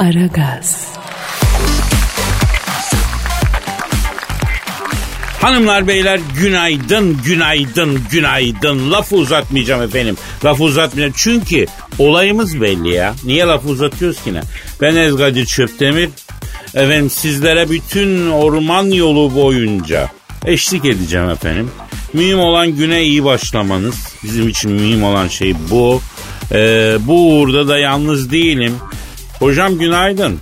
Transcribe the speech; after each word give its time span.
Aragaz. 0.00 0.88
Hanımlar 5.40 5.88
beyler 5.88 6.20
günaydın, 6.40 7.18
günaydın, 7.24 8.04
günaydın. 8.10 8.90
Lafı 8.90 9.16
uzatmayacağım 9.16 9.82
efendim. 9.82 10.16
Lafı 10.44 10.62
uzatmayacağım 10.62 11.14
çünkü 11.16 11.66
olayımız 11.98 12.60
belli 12.60 12.88
ya. 12.88 13.14
Niye 13.24 13.44
lafı 13.44 13.68
uzatıyoruz 13.68 14.22
ki 14.22 14.34
ne? 14.34 14.40
Ben 14.80 14.96
Ezgadir 14.96 15.46
Çöptemir. 15.46 16.08
Efendim 16.74 17.10
sizlere 17.10 17.70
bütün 17.70 18.30
orman 18.30 18.84
yolu 18.84 19.34
boyunca 19.34 20.08
eşlik 20.46 20.84
edeceğim 20.84 21.30
efendim. 21.30 21.70
Mühim 22.12 22.38
olan 22.38 22.76
güne 22.76 23.02
iyi 23.02 23.24
başlamanız. 23.24 23.94
Bizim 24.24 24.48
için 24.48 24.72
mühim 24.72 25.04
olan 25.04 25.28
şey 25.28 25.54
bu. 25.70 26.02
Ee, 26.52 26.96
bu 27.00 27.38
uğurda 27.38 27.68
da 27.68 27.78
yalnız 27.78 28.30
değilim. 28.30 28.74
Hocam 29.40 29.78
günaydın. 29.78 30.38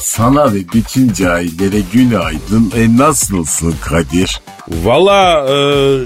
Sana 0.00 0.54
ve 0.54 0.58
bütün 0.74 1.12
cahillere 1.12 1.80
günaydın. 1.92 2.72
E 2.76 2.96
nasılsın 2.98 3.74
Kadir? 3.84 4.40
Valla 4.68 5.46
e, 5.48 5.54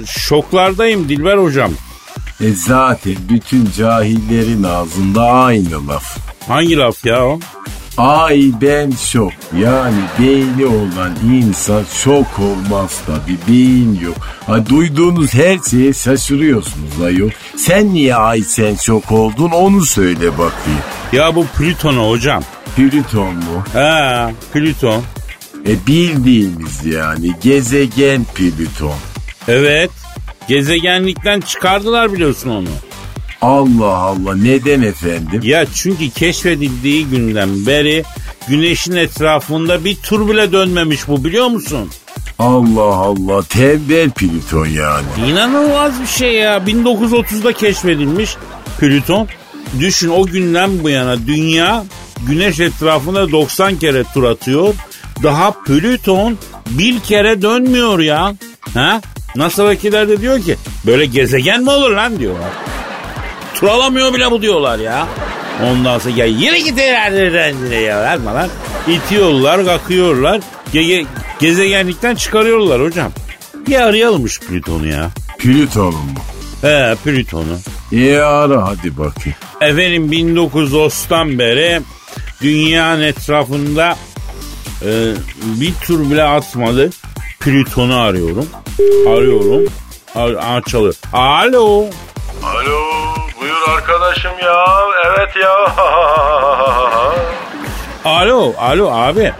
şoklardayım 0.06 1.08
Dilber 1.08 1.38
hocam. 1.38 1.70
E 2.40 2.50
zaten 2.50 3.16
bütün 3.28 3.68
cahillerin 3.76 4.62
ağzında 4.62 5.22
aynı 5.22 5.88
laf. 5.88 6.18
Hangi 6.48 6.76
laf 6.76 7.04
ya 7.06 7.24
o? 7.26 7.40
Ay 7.98 8.50
ben 8.62 8.90
şok. 8.90 9.32
Yani 9.60 10.00
beyni 10.18 10.66
olan 10.66 11.12
insan 11.32 11.82
şok 12.02 12.26
olmaz 12.38 13.00
tabi. 13.06 13.38
Beyin 13.48 14.00
yok. 14.00 14.16
Ha, 14.46 14.66
duyduğunuz 14.66 15.34
her 15.34 15.58
şeye 15.70 15.92
şaşırıyorsunuz 15.92 17.02
ayol. 17.04 17.30
Sen 17.56 17.94
niye 17.94 18.14
ay 18.14 18.40
sen 18.40 18.74
şok 18.74 19.12
oldun 19.12 19.50
onu 19.50 19.84
söyle 19.84 20.32
bakayım. 20.32 20.80
Ya 21.12 21.34
bu 21.34 21.46
Plüton'u 21.46 22.10
hocam. 22.10 22.42
Plüton 22.76 23.34
mu? 23.34 23.64
Ha, 23.72 24.30
Plüton. 24.52 25.02
E 25.68 25.86
bildiğimiz 25.86 26.84
yani 26.84 27.32
gezegen 27.42 28.24
Plüton. 28.24 28.96
Evet. 29.48 29.90
Gezegenlikten 30.48 31.40
çıkardılar 31.40 32.12
biliyorsun 32.12 32.50
onu. 32.50 32.68
Allah 33.44 33.96
Allah 33.96 34.36
neden 34.36 34.82
efendim? 34.82 35.40
Ya 35.42 35.66
çünkü 35.74 36.10
keşfedildiği 36.10 37.06
günden 37.06 37.66
beri 37.66 38.04
güneşin 38.48 38.96
etrafında 38.96 39.84
bir 39.84 39.96
tur 39.96 40.28
bile 40.28 40.52
dönmemiş 40.52 41.08
bu 41.08 41.24
biliyor 41.24 41.46
musun? 41.46 41.90
Allah 42.38 42.94
Allah 42.96 43.42
tembel 43.42 44.10
Plüton 44.10 44.66
yani. 44.66 45.06
İnanılmaz 45.28 46.00
bir 46.02 46.06
şey 46.06 46.32
ya. 46.32 46.58
1930'da 46.58 47.52
keşfedilmiş 47.52 48.36
Plüton. 48.80 49.28
Düşün 49.80 50.08
o 50.08 50.26
günden 50.26 50.70
bu 50.82 50.90
yana 50.90 51.26
dünya 51.26 51.84
güneş 52.26 52.60
etrafında 52.60 53.30
90 53.30 53.76
kere 53.76 54.04
tur 54.14 54.24
atıyor. 54.24 54.74
Daha 55.22 55.50
Plüton 55.50 56.38
bir 56.70 57.00
kere 57.00 57.42
dönmüyor 57.42 57.98
ya. 57.98 58.34
Ha? 58.74 59.00
NASA 59.36 59.68
vekiller 59.68 60.08
de 60.08 60.20
diyor 60.20 60.40
ki 60.42 60.56
böyle 60.86 61.06
gezegen 61.06 61.62
mi 61.62 61.70
olur 61.70 61.90
lan 61.90 62.18
diyorlar. 62.18 62.50
Tur 63.54 63.66
alamıyor 63.68 64.14
bile 64.14 64.30
bu 64.30 64.42
diyorlar 64.42 64.78
ya. 64.78 65.06
Ondan 65.64 65.98
sonra 65.98 66.14
ya 66.16 66.24
yine 66.26 66.82
herhalde 66.86 67.76
ya 67.76 68.00
verme 68.00 68.32
lan. 68.32 68.48
İtiyorlar, 68.88 69.64
kakıyorlar. 69.64 70.40
Ge- 70.74 71.06
gezegenlikten 71.40 72.14
çıkarıyorlar 72.14 72.82
hocam. 72.82 73.12
Bir 73.68 73.76
arayalım 73.82 74.28
şu 74.28 74.40
Plüton'u 74.40 74.86
ya. 74.86 75.10
Plüton'un 75.38 75.94
mu? 75.94 76.18
He 76.62 76.94
Plüton'u. 77.04 77.58
İyi 77.92 78.20
ara 78.20 78.66
hadi 78.66 78.98
bakayım. 78.98 79.38
Efendim 79.60 80.12
1930'dan 80.12 81.38
beri 81.38 81.80
dünyanın 82.42 83.02
etrafında 83.02 83.96
e, 84.82 85.12
bir 85.44 85.74
tur 85.74 86.10
bile 86.10 86.22
atmadı. 86.22 86.90
Plüton'u 87.40 87.96
arıyorum. 88.00 88.46
Arıyorum. 89.08 89.64
Ar- 90.14 90.56
açılır. 90.56 90.96
Alo. 91.12 91.86
Alo 92.42 92.93
arkadaşım 93.68 94.32
ya 94.42 94.64
evet 95.06 95.36
ya. 95.42 95.74
Alo. 98.04 98.52
Alo 98.58 98.90
abi. 98.92 99.32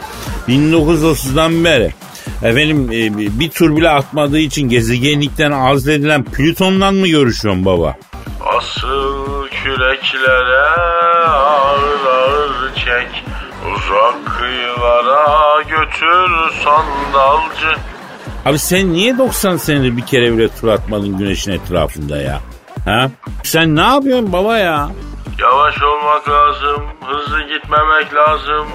1930'dan 0.49 1.65
beri 1.65 1.93
efendim 2.43 2.89
e, 2.93 3.39
bir 3.41 3.51
tur 3.51 3.77
bile 3.77 3.91
atmadığı 3.91 4.39
için 4.39 4.69
gezegenlikten 4.69 5.51
azledilen 5.51 6.25
Plüton'dan 6.25 6.95
mı 6.95 7.09
görüşüyorsun 7.09 7.65
baba? 7.65 7.97
Asıl 8.59 9.49
küreklere 9.49 10.63
ağır 11.29 12.07
ağır 12.07 12.75
çek 12.75 13.25
uzak 13.75 14.39
kıyılara 14.39 15.63
götür 15.63 16.31
sandalcı. 16.65 17.81
Abi 18.45 18.59
sen 18.59 18.93
niye 18.93 19.19
90 19.19 19.57
senedir 19.57 19.97
bir 19.97 20.07
kere 20.07 20.37
bile 20.39 20.49
tur 20.49 20.69
atmadın 20.69 21.19
güneşin 21.19 21.53
etrafında 21.53 22.17
ya? 22.17 22.41
Ha? 22.85 23.11
Sen 23.43 23.77
ne 23.77 23.81
yapıyorsun 23.81 24.33
baba 24.33 24.59
ya? 24.59 24.89
Yavaş 25.41 25.83
olmak 25.83 26.29
lazım, 26.29 26.83
hızlı 27.07 27.41
gitmemek 27.41 28.15
lazım. 28.15 28.67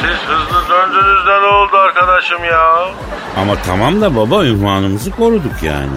Siz 0.00 0.28
hızlı 0.28 0.68
döndüğünüzde 0.74 1.42
ne 1.42 1.46
oldu 1.46 1.76
arkadaşım 1.76 2.44
ya? 2.44 2.88
Ama 3.36 3.54
tamam 3.66 4.00
da 4.00 4.16
baba 4.16 4.44
ünvanımızı 4.44 5.10
koruduk 5.10 5.62
yani. 5.62 5.96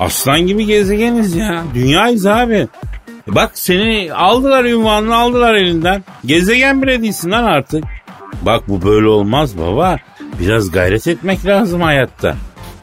Aslan 0.00 0.40
gibi 0.40 0.66
gezegeniz 0.66 1.36
ya. 1.36 1.62
Dünyayız 1.74 2.26
abi. 2.26 2.68
Bak 3.26 3.50
seni 3.54 4.12
aldılar 4.14 4.64
ünvanını 4.64 5.16
aldılar 5.16 5.54
elinden. 5.54 6.04
Gezegen 6.24 6.82
bile 6.82 7.02
değilsin 7.02 7.30
lan 7.30 7.44
artık. 7.44 7.84
Bak 8.42 8.62
bu 8.68 8.82
böyle 8.82 9.08
olmaz 9.08 9.58
baba. 9.58 9.96
Biraz 10.40 10.70
gayret 10.70 11.06
etmek 11.06 11.46
lazım 11.46 11.80
hayatta. 11.80 12.34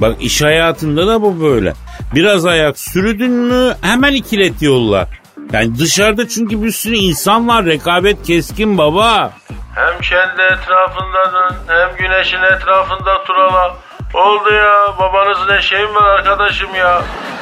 Bak 0.01 0.15
iş 0.19 0.41
hayatında 0.41 1.07
da 1.07 1.21
bu 1.21 1.41
böyle. 1.41 1.73
Biraz 2.15 2.45
ayak 2.45 2.79
sürüdün 2.79 3.31
mü 3.31 3.75
hemen 3.81 4.13
ikilet 4.13 4.61
yolla. 4.61 5.07
Yani 5.53 5.79
dışarıda 5.79 6.27
çünkü 6.27 6.63
bir 6.63 6.71
sürü 6.71 6.95
insan 6.95 7.47
var. 7.47 7.65
Rekabet 7.65 8.23
keskin 8.23 8.77
baba. 8.77 9.31
Hem 9.75 10.01
kendi 10.01 10.41
etrafında 10.41 11.33
dön, 11.33 11.55
hem 11.67 11.97
güneşin 11.97 12.41
etrafında 12.55 13.23
turala. 13.23 13.75
Oldu 14.13 14.53
ya, 14.53 14.93
babanızın 14.99 15.57
eşeği 15.57 15.85
mi 15.85 15.95
var 15.95 16.19
arkadaşım 16.19 16.75
ya? 16.75 17.01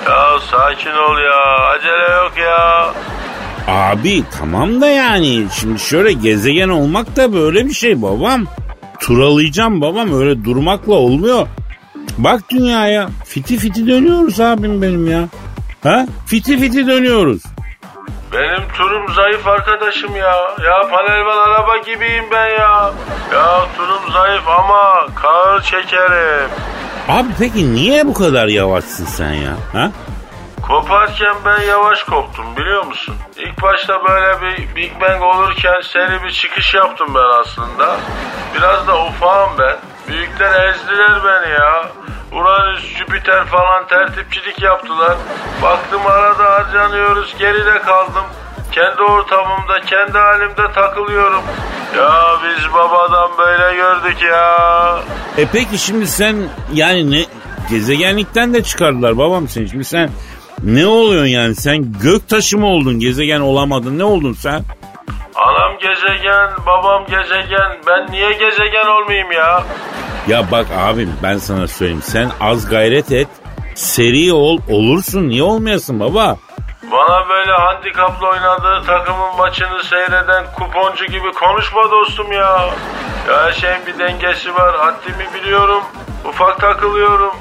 Ya 0.09 0.39
sakin 0.51 0.91
ol 0.91 1.17
ya, 1.17 1.65
acele 1.65 2.15
yok 2.15 2.33
ya. 2.37 2.93
Abi 3.67 4.23
tamam 4.39 4.81
da 4.81 4.87
yani 4.87 5.45
şimdi 5.59 5.79
şöyle 5.79 6.11
gezegen 6.13 6.69
olmak 6.69 7.15
da 7.15 7.33
böyle 7.33 7.65
bir 7.65 7.73
şey 7.73 8.01
babam. 8.01 8.45
Turalayacağım 8.99 9.81
babam 9.81 10.19
öyle 10.19 10.45
durmakla 10.45 10.93
olmuyor. 10.93 11.47
Bak 12.17 12.41
dünyaya 12.49 13.09
fiti 13.25 13.57
fiti 13.57 13.87
dönüyoruz 13.87 14.39
abim 14.39 14.81
benim 14.81 15.11
ya. 15.11 15.27
Ha? 15.83 16.05
Fiti 16.25 16.59
fiti 16.59 16.87
dönüyoruz. 16.87 17.43
Benim 18.33 18.67
turum 18.77 19.13
zayıf 19.13 19.47
arkadaşım 19.47 20.15
ya. 20.15 20.33
Ya 20.65 20.81
panelvan 20.91 21.37
araba 21.49 21.77
gibiyim 21.77 22.25
ben 22.31 22.47
ya. 22.49 22.91
Ya 23.33 23.65
turum 23.77 24.11
zayıf 24.13 24.47
ama 24.47 25.07
kağır 25.21 25.61
çekerim. 25.61 26.49
Abi 27.09 27.27
peki 27.39 27.73
niye 27.73 28.07
bu 28.07 28.13
kadar 28.13 28.47
yavaşsın 28.47 29.05
sen 29.05 29.33
ya? 29.33 29.53
Ha? 29.73 29.91
Koparken 30.67 31.35
ben 31.45 31.61
yavaş 31.61 32.03
koptum 32.03 32.45
biliyor 32.57 32.85
musun? 32.85 33.15
İlk 33.37 33.61
başta 33.61 34.01
böyle 34.07 34.41
bir 34.41 34.75
Big 34.75 34.91
Bang 35.01 35.21
olurken 35.23 35.81
seri 35.81 36.23
bir 36.23 36.31
çıkış 36.31 36.73
yaptım 36.73 37.07
ben 37.15 37.41
aslında. 37.41 37.97
Biraz 38.55 38.87
da 38.87 39.05
ufağım 39.05 39.49
ben. 39.59 39.75
Büyükler 40.07 40.69
ezdiler 40.69 41.11
beni 41.25 41.51
ya. 41.51 41.91
Uranüs, 42.31 42.83
Jüpiter 42.97 43.45
falan 43.45 43.87
tertipçilik 43.87 44.61
yaptılar. 44.61 45.17
Baktım 45.61 46.01
arada 46.07 46.43
harcanıyoruz, 46.51 47.35
geride 47.39 47.81
kaldım. 47.81 48.23
Kendi 48.71 49.01
ortamımda, 49.01 49.81
kendi 49.85 50.17
halimde 50.17 50.73
takılıyorum. 50.73 51.43
Ya 51.97 52.11
biz 52.43 52.73
babadan 52.73 53.29
böyle 53.37 53.75
gördük 53.75 54.21
ya. 54.21 54.99
E 55.37 55.45
peki 55.53 55.77
şimdi 55.77 56.07
sen 56.07 56.35
yani 56.73 57.11
ne 57.11 57.25
gezegenlikten 57.69 58.53
de 58.53 58.63
çıkardılar 58.63 59.17
babam 59.17 59.47
seni. 59.47 59.69
Şimdi 59.69 59.85
sen 59.85 60.09
ne 60.63 60.87
oluyorsun 60.87 61.29
yani? 61.29 61.55
Sen 61.55 61.93
gök 62.01 62.29
taşı 62.29 62.57
mı 62.57 62.67
oldun? 62.67 62.99
Gezegen 62.99 63.39
olamadın. 63.39 63.99
Ne 63.99 64.03
oldun 64.03 64.33
sen? 64.33 64.61
Gezegen, 65.85 66.49
babam 66.65 67.05
gezegen. 67.05 67.77
Ben 67.87 68.11
niye 68.11 68.31
gezegen 68.33 68.85
olmayayım 68.85 69.31
ya? 69.31 69.63
Ya 70.27 70.51
bak 70.51 70.65
abim 70.77 71.13
ben 71.23 71.37
sana 71.37 71.67
söyleyeyim. 71.67 72.01
Sen 72.01 72.31
az 72.41 72.69
gayret 72.69 73.11
et. 73.11 73.27
Seri 73.75 74.33
ol 74.33 74.59
olursun. 74.69 75.29
Niye 75.29 75.43
olmayasın 75.43 75.99
baba? 75.99 76.37
Bana 76.91 77.29
böyle 77.29 77.51
handikaplı 77.51 78.27
oynadığı 78.27 78.85
takımın 78.85 79.35
maçını 79.37 79.83
seyreden 79.83 80.45
kuponcu 80.55 81.05
gibi 81.05 81.31
konuşma 81.31 81.91
dostum 81.91 82.31
ya. 82.31 82.69
Ya 83.29 83.45
her 83.45 83.51
şeyin 83.53 83.85
bir 83.87 83.99
dengesi 83.99 84.55
var. 84.55 84.75
Haddimi 84.77 85.33
biliyorum. 85.33 85.83
Ufak 86.29 86.59
takılıyorum. 86.61 87.33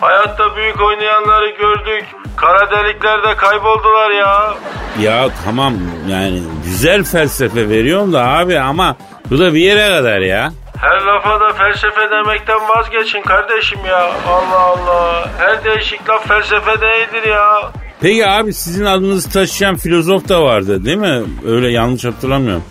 Hayatta 0.00 0.56
büyük 0.56 0.80
oynayanları 0.82 1.48
gördük. 1.50 2.04
Kara 2.36 2.70
deliklerde 2.70 3.36
kayboldular 3.36 4.10
ya. 4.10 4.54
Ya 5.00 5.28
tamam 5.44 5.74
yani 6.08 6.42
güzel 6.64 7.04
felsefe 7.04 7.68
veriyorum 7.68 8.12
da 8.12 8.26
abi 8.28 8.58
ama 8.58 8.96
bu 9.30 9.38
da 9.38 9.54
bir 9.54 9.60
yere 9.60 9.88
kadar 9.96 10.18
ya. 10.20 10.52
Her 10.80 11.00
lafa 11.02 11.40
da 11.40 11.52
felsefe 11.52 12.10
demekten 12.10 12.58
vazgeçin 12.68 13.22
kardeşim 13.22 13.78
ya. 13.86 14.10
Allah 14.28 14.60
Allah. 14.60 15.30
Her 15.38 15.64
değişik 15.64 16.08
laf 16.08 16.28
felsefe 16.28 16.80
değildir 16.80 17.28
ya. 17.30 17.72
Peki 18.00 18.26
abi 18.28 18.52
sizin 18.52 18.84
adınızı 18.84 19.30
taşıyan 19.30 19.76
filozof 19.76 20.28
da 20.28 20.42
vardı 20.42 20.84
değil 20.84 20.96
mi? 20.96 21.22
Öyle 21.46 21.68
yanlış 21.68 22.04
hatırlamıyorum. 22.04 22.64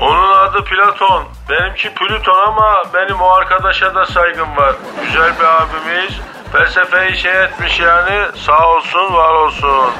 Onun 0.00 0.32
adı 0.36 0.64
Platon. 0.64 1.24
Benimki 1.50 1.88
Plüton 1.94 2.46
ama 2.46 2.82
benim 2.94 3.20
o 3.20 3.28
arkadaşa 3.30 3.94
da 3.94 4.06
saygım 4.06 4.56
var. 4.56 4.74
Güzel 5.06 5.32
bir 5.40 5.44
abimiz. 5.44 6.12
Felsefeyi 6.52 7.16
şey 7.16 7.42
etmiş 7.44 7.80
yani. 7.80 8.26
Sağ 8.36 8.68
olsun 8.68 9.14
var 9.14 9.34
olsun. 9.34 9.90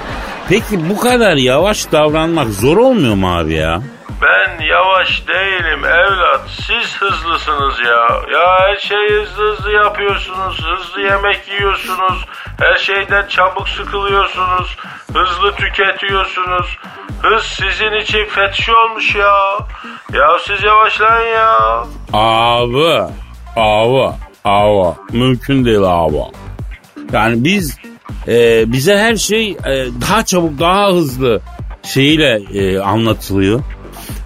Peki 0.49 0.91
bu 0.91 1.01
kadar 1.01 1.37
yavaş 1.37 1.93
davranmak 1.93 2.49
zor 2.49 2.77
olmuyor 2.77 3.15
mu 3.15 3.37
abi 3.39 3.55
ya? 3.55 3.83
Ben 4.23 4.65
yavaş 4.65 5.27
değilim 5.29 5.85
evlat. 5.85 6.41
Siz 6.49 6.97
hızlısınız 6.97 7.75
ya. 7.87 8.23
Ya 8.39 8.59
her 8.61 8.77
şeyi 8.77 9.11
hızlı 9.11 9.53
hızlı 9.53 9.73
yapıyorsunuz. 9.73 10.65
Hızlı 10.65 11.01
yemek 11.01 11.49
yiyorsunuz. 11.49 12.25
Her 12.61 12.77
şeyden 12.77 13.27
çabuk 13.29 13.69
sıkılıyorsunuz. 13.69 14.77
Hızlı 15.15 15.53
tüketiyorsunuz. 15.53 16.79
Hız 17.23 17.43
sizin 17.43 17.93
için 17.93 18.25
fetiş 18.25 18.69
olmuş 18.69 19.15
ya. 19.15 19.59
Ya 20.13 20.29
siz 20.47 20.65
yavaşlayın 20.65 21.35
ya. 21.35 21.85
Abi, 22.13 23.03
abi, 23.57 24.15
abi. 24.45 24.95
Mümkün 25.13 25.65
değil 25.65 25.83
abi. 25.83 26.17
Yani 27.13 27.45
biz, 27.45 27.79
e, 28.29 28.65
bize 28.73 28.99
her 28.99 29.17
şey 29.17 29.51
e, 29.51 29.87
daha 30.01 30.25
çabuk, 30.25 30.59
daha 30.59 30.93
hızlı 30.93 31.41
şeyiyle 31.83 32.43
e, 32.55 32.79
anlatılıyor. 32.79 33.61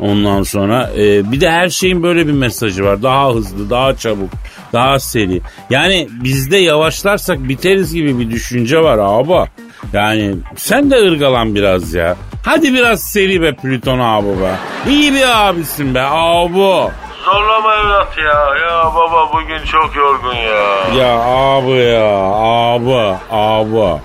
Ondan 0.00 0.42
sonra 0.42 0.90
e, 0.98 1.32
bir 1.32 1.40
de 1.40 1.50
her 1.50 1.68
şeyin 1.68 2.02
böyle 2.02 2.26
bir 2.26 2.32
mesajı 2.32 2.84
var. 2.84 3.02
Daha 3.02 3.34
hızlı, 3.34 3.70
daha 3.70 3.96
çabuk, 3.96 4.30
daha 4.72 4.98
seri. 4.98 5.40
Yani 5.70 6.08
bizde 6.10 6.56
yavaşlarsak 6.56 7.48
biteriz 7.48 7.94
gibi 7.94 8.18
bir 8.18 8.30
düşünce 8.30 8.78
var 8.82 8.98
abi. 9.02 9.50
Yani 9.92 10.34
sen 10.56 10.90
de 10.90 10.96
ırgalan 10.96 11.54
biraz 11.54 11.94
ya. 11.94 12.16
Hadi 12.44 12.74
biraz 12.74 13.02
seri 13.02 13.42
be 13.42 13.54
Plüton 13.54 13.98
abi 13.98 14.28
be. 14.28 14.54
İyi 14.90 15.14
bir 15.14 15.48
abisin 15.48 15.94
be 15.94 16.02
abi. 16.02 16.90
Zorlama 17.24 17.74
evlat 17.76 18.18
ya. 18.18 18.66
Ya 18.66 18.94
baba 18.94 19.32
bugün 19.32 19.64
çok 19.64 19.96
yorgun 19.96 20.34
ya. 20.34 20.88
Ya 20.98 21.18
abi 21.20 21.70
ya 21.70 22.14
abi 22.32 23.16
abi. 23.30 24.00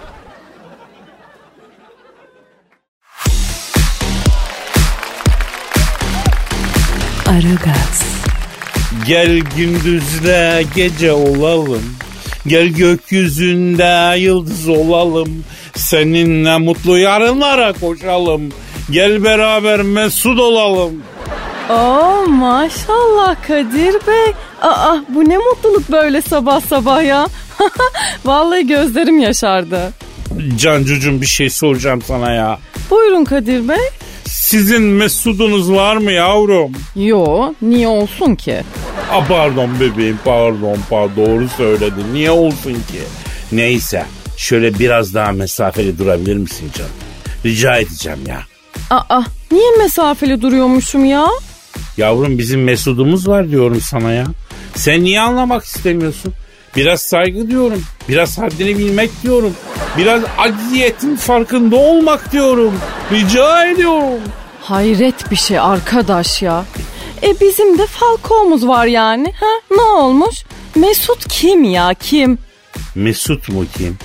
Aragaz, 7.29 8.03
Gel 9.07 9.39
gündüzle 9.57 10.63
gece 10.75 11.11
olalım. 11.11 11.83
Gel 12.47 12.67
gökyüzünde 12.67 14.19
yıldız 14.19 14.69
olalım. 14.69 15.43
Seninle 15.75 16.57
mutlu 16.57 16.97
yarınlara 16.97 17.73
koşalım. 17.73 18.41
Gel 18.91 19.23
beraber 19.23 19.81
mesut 19.81 20.39
olalım. 20.39 21.03
Oo 21.69 22.25
maşallah 22.27 23.35
Kadir 23.47 23.93
Bey. 24.07 24.33
Aa 24.61 24.97
bu 25.09 25.29
ne 25.29 25.37
mutluluk 25.37 25.91
böyle 25.91 26.21
sabah 26.21 26.61
sabah 26.61 27.03
ya. 27.03 27.27
Vallahi 28.25 28.67
gözlerim 28.67 29.19
yaşardı. 29.19 29.93
Cancucuğum 30.57 31.21
bir 31.21 31.25
şey 31.25 31.49
soracağım 31.49 32.01
sana 32.01 32.31
ya. 32.31 32.59
Buyurun 32.89 33.25
Kadir 33.25 33.67
Bey. 33.69 33.89
Sizin 34.27 34.81
mesudunuz 34.83 35.71
var 35.71 35.97
mı 35.97 36.11
yavrum? 36.11 36.71
Yo 36.95 37.53
niye 37.61 37.87
olsun 37.87 38.35
ki? 38.35 38.61
Aa, 39.11 39.23
pardon 39.27 39.69
bebeğim 39.79 40.19
pardon 40.25 40.77
pardon 40.89 41.15
doğru 41.25 41.47
söyledin. 41.57 42.13
Niye 42.13 42.31
olsun 42.31 42.73
ki? 42.73 43.01
Neyse 43.51 44.05
şöyle 44.37 44.79
biraz 44.79 45.13
daha 45.13 45.31
mesafeli 45.31 45.97
durabilir 45.99 46.35
misin 46.37 46.71
canım? 46.77 46.91
Rica 47.45 47.77
edeceğim 47.77 48.19
ya. 48.27 48.39
Aa 48.89 49.21
niye 49.51 49.71
mesafeli 49.77 50.41
duruyormuşum 50.41 51.05
ya? 51.05 51.27
Yavrum 51.97 52.37
bizim 52.37 52.63
mesudumuz 52.63 53.27
var 53.27 53.49
diyorum 53.49 53.81
sana 53.81 54.11
ya. 54.11 54.25
Sen 54.75 55.03
niye 55.03 55.21
anlamak 55.21 55.63
istemiyorsun? 55.63 56.33
Biraz 56.75 57.01
saygı 57.01 57.49
diyorum. 57.49 57.83
Biraz 58.09 58.37
haddini 58.37 58.77
bilmek 58.77 59.09
diyorum. 59.23 59.53
Biraz 59.97 60.21
acziyetin 60.37 61.15
farkında 61.15 61.75
olmak 61.75 62.31
diyorum. 62.31 62.73
Rica 63.11 63.65
ediyorum. 63.67 64.19
Hayret 64.61 65.31
bir 65.31 65.35
şey 65.35 65.59
arkadaş 65.59 66.41
ya. 66.41 66.65
E 67.23 67.39
bizim 67.41 67.77
de 67.77 67.87
Falco'muz 67.87 68.67
var 68.67 68.85
yani. 68.85 69.33
Ha 69.39 69.75
ne 69.75 69.81
olmuş? 69.81 70.35
Mesut 70.75 71.27
kim 71.29 71.63
ya 71.63 71.93
kim? 71.99 72.37
Mesut 72.95 73.49
mu 73.49 73.65
kim? 73.77 73.97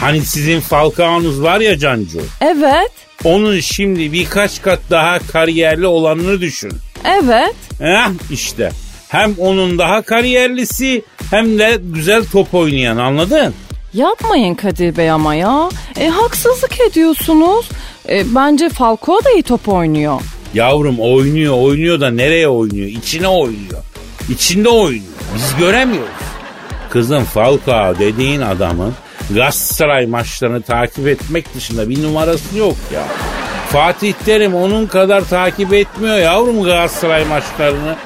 Hani 0.00 0.20
sizin 0.20 0.60
Falcao'nuz 0.60 1.42
var 1.42 1.60
ya 1.60 1.78
Cancu. 1.78 2.20
Evet. 2.40 2.90
Onun 3.24 3.60
şimdi 3.60 4.12
birkaç 4.12 4.62
kat 4.62 4.80
daha 4.90 5.18
kariyerli 5.18 5.86
olanını 5.86 6.40
düşün. 6.40 6.72
Evet. 7.04 7.54
Heh 7.78 8.10
işte. 8.30 8.70
Hem 9.08 9.34
onun 9.38 9.78
daha 9.78 10.02
kariyerlisi 10.02 11.02
hem 11.30 11.58
de 11.58 11.78
güzel 11.82 12.24
top 12.32 12.54
oynayan 12.54 12.96
anladın? 12.96 13.54
Yapmayın 13.94 14.54
Kadir 14.54 14.96
Bey 14.96 15.10
ama 15.10 15.34
ya. 15.34 15.68
E, 16.00 16.08
haksızlık 16.08 16.80
ediyorsunuz. 16.80 17.68
E, 18.08 18.34
bence 18.34 18.68
Falco 18.68 19.24
da 19.24 19.30
iyi 19.30 19.42
top 19.42 19.68
oynuyor. 19.68 20.20
Yavrum 20.54 21.00
oynuyor 21.00 21.54
oynuyor 21.58 22.00
da 22.00 22.10
nereye 22.10 22.48
oynuyor? 22.48 22.86
İçine 22.88 23.28
oynuyor. 23.28 23.82
İçinde 24.30 24.68
oynuyor. 24.68 25.04
Biz 25.34 25.56
göremiyoruz. 25.58 26.10
Kızım 26.90 27.24
Falcao 27.24 27.98
dediğin 27.98 28.40
adamın 28.40 28.94
Galatasaray 29.34 30.06
maçlarını 30.06 30.62
takip 30.62 31.08
etmek 31.08 31.54
dışında 31.54 31.88
bir 31.88 32.02
numarası 32.02 32.58
yok 32.58 32.76
ya. 32.94 33.02
Fatih 33.72 34.12
Terim 34.12 34.54
onun 34.54 34.86
kadar 34.86 35.28
takip 35.28 35.72
etmiyor 35.72 36.18
yavrum 36.18 36.62
Galatasaray 36.62 37.24
maçlarını. 37.24 37.96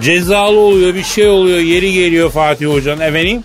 Cezalı 0.00 0.58
oluyor 0.58 0.94
bir 0.94 1.02
şey 1.02 1.28
oluyor 1.28 1.58
yeri 1.58 1.92
geliyor 1.92 2.30
Fatih 2.30 2.66
Hoca'nın 2.66 3.00
efendim. 3.00 3.44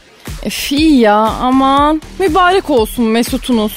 İyi 0.72 1.00
ya 1.00 1.16
aman. 1.16 2.02
Mübarek 2.20 2.70
olsun 2.70 3.06
Mesut'unuz. 3.06 3.76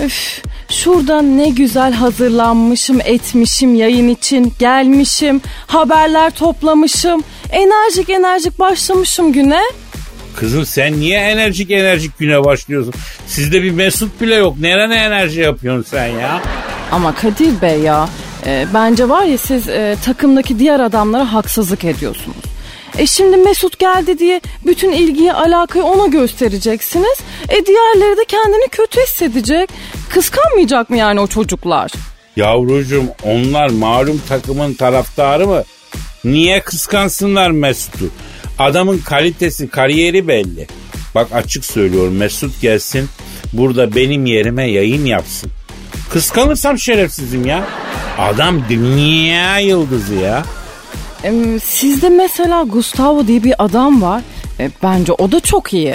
Üf, 0.00 0.42
şurada 0.70 1.22
ne 1.22 1.48
güzel 1.48 1.92
hazırlanmışım 1.92 3.00
etmişim 3.04 3.74
yayın 3.74 4.08
için. 4.08 4.52
Gelmişim 4.58 5.40
haberler 5.66 6.30
toplamışım. 6.30 7.22
Enerjik 7.50 8.10
enerjik 8.10 8.58
başlamışım 8.58 9.32
güne. 9.32 9.60
Kızım 10.36 10.66
sen 10.66 11.00
niye 11.00 11.18
enerjik 11.18 11.70
enerjik 11.70 12.18
güne 12.18 12.44
başlıyorsun? 12.44 12.94
Sizde 13.26 13.62
bir 13.62 13.70
Mesut 13.70 14.20
bile 14.20 14.34
yok. 14.34 14.58
Nerene 14.60 14.96
enerji 14.96 15.40
yapıyorsun 15.40 15.90
sen 15.90 16.06
ya? 16.06 16.42
Ama 16.92 17.14
Kadir 17.14 17.62
Bey 17.62 17.80
ya 17.80 18.08
e, 18.46 18.66
bence 18.74 19.08
var 19.08 19.24
ya 19.24 19.38
siz 19.38 19.68
e, 19.68 19.96
takımdaki 20.04 20.58
diğer 20.58 20.80
adamlara 20.80 21.32
haksızlık 21.32 21.84
ediyorsunuz. 21.84 22.36
E 22.98 23.06
şimdi 23.06 23.36
Mesut 23.36 23.78
geldi 23.78 24.18
diye 24.18 24.40
bütün 24.66 24.92
ilgiyi 24.92 25.32
alakayı 25.32 25.84
ona 25.84 26.06
göstereceksiniz. 26.06 27.18
E 27.48 27.66
diğerleri 27.66 28.16
de 28.16 28.24
kendini 28.28 28.68
kötü 28.68 29.00
hissedecek. 29.00 29.70
Kıskanmayacak 30.10 30.90
mı 30.90 30.96
yani 30.96 31.20
o 31.20 31.26
çocuklar? 31.26 31.90
Yavrucuğum 32.36 33.04
onlar 33.22 33.68
malum 33.68 34.22
takımın 34.28 34.74
taraftarı 34.74 35.46
mı? 35.46 35.62
Niye 36.24 36.60
kıskansınlar 36.60 37.50
Mesut'u? 37.50 38.10
Adamın 38.58 38.98
kalitesi, 38.98 39.68
kariyeri 39.68 40.28
belli. 40.28 40.66
Bak 41.14 41.28
açık 41.32 41.64
söylüyorum 41.64 42.16
Mesut 42.16 42.60
gelsin 42.60 43.08
burada 43.52 43.94
benim 43.94 44.26
yerime 44.26 44.70
yayın 44.70 45.04
yapsın. 45.04 45.50
Kıskanırsam 46.14 46.78
şerefsizim 46.78 47.46
ya. 47.46 47.64
Adam 48.18 48.56
dünya 48.68 49.58
yıldızı 49.58 50.14
ya. 50.14 50.42
Sizde 51.64 52.08
mesela 52.08 52.62
Gustavo 52.62 53.26
diye 53.26 53.44
bir 53.44 53.54
adam 53.58 54.02
var. 54.02 54.22
E, 54.60 54.70
bence 54.82 55.12
o 55.12 55.32
da 55.32 55.40
çok 55.40 55.72
iyi. 55.74 55.94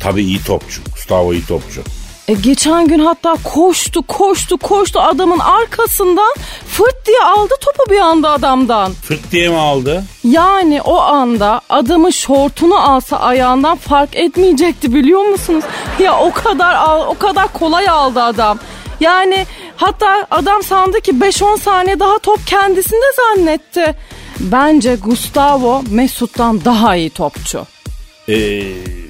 Tabii 0.00 0.22
iyi 0.22 0.42
topçu. 0.42 0.82
Gustavo 0.94 1.32
iyi 1.32 1.46
topçu. 1.46 1.82
E, 2.28 2.34
geçen 2.34 2.88
gün 2.88 2.98
hatta 2.98 3.36
koştu 3.44 4.02
koştu 4.02 4.58
koştu 4.58 5.00
adamın 5.00 5.38
arkasından 5.38 6.34
fırt 6.68 7.06
diye 7.06 7.20
aldı 7.36 7.54
topu 7.60 7.90
bir 7.90 8.00
anda 8.00 8.30
adamdan. 8.30 8.92
Fırt 8.92 9.32
diye 9.32 9.48
mi 9.48 9.56
aldı? 9.56 10.04
Yani 10.24 10.82
o 10.82 11.00
anda 11.00 11.60
adamın 11.68 12.10
şortunu 12.10 12.90
alsa 12.90 13.16
ayağından 13.18 13.76
fark 13.76 14.16
etmeyecekti 14.16 14.94
biliyor 14.94 15.22
musunuz? 15.22 15.64
Ya 15.98 16.18
o 16.18 16.32
kadar 16.32 16.74
al, 16.74 17.06
o 17.08 17.18
kadar 17.18 17.52
kolay 17.52 17.88
aldı 17.88 18.22
adam. 18.22 18.58
Yani 19.00 19.46
hatta 19.76 20.26
adam 20.30 20.62
sandı 20.62 21.00
ki 21.00 21.12
5-10 21.12 21.60
saniye 21.60 22.00
daha 22.00 22.18
top 22.18 22.46
kendisinde 22.46 23.04
zannetti. 23.16 23.94
Bence 24.40 24.94
Gustavo 24.94 25.82
Mesut'tan 25.90 26.64
daha 26.64 26.96
iyi 26.96 27.10
topçu. 27.10 27.66
Ee, 28.28 28.62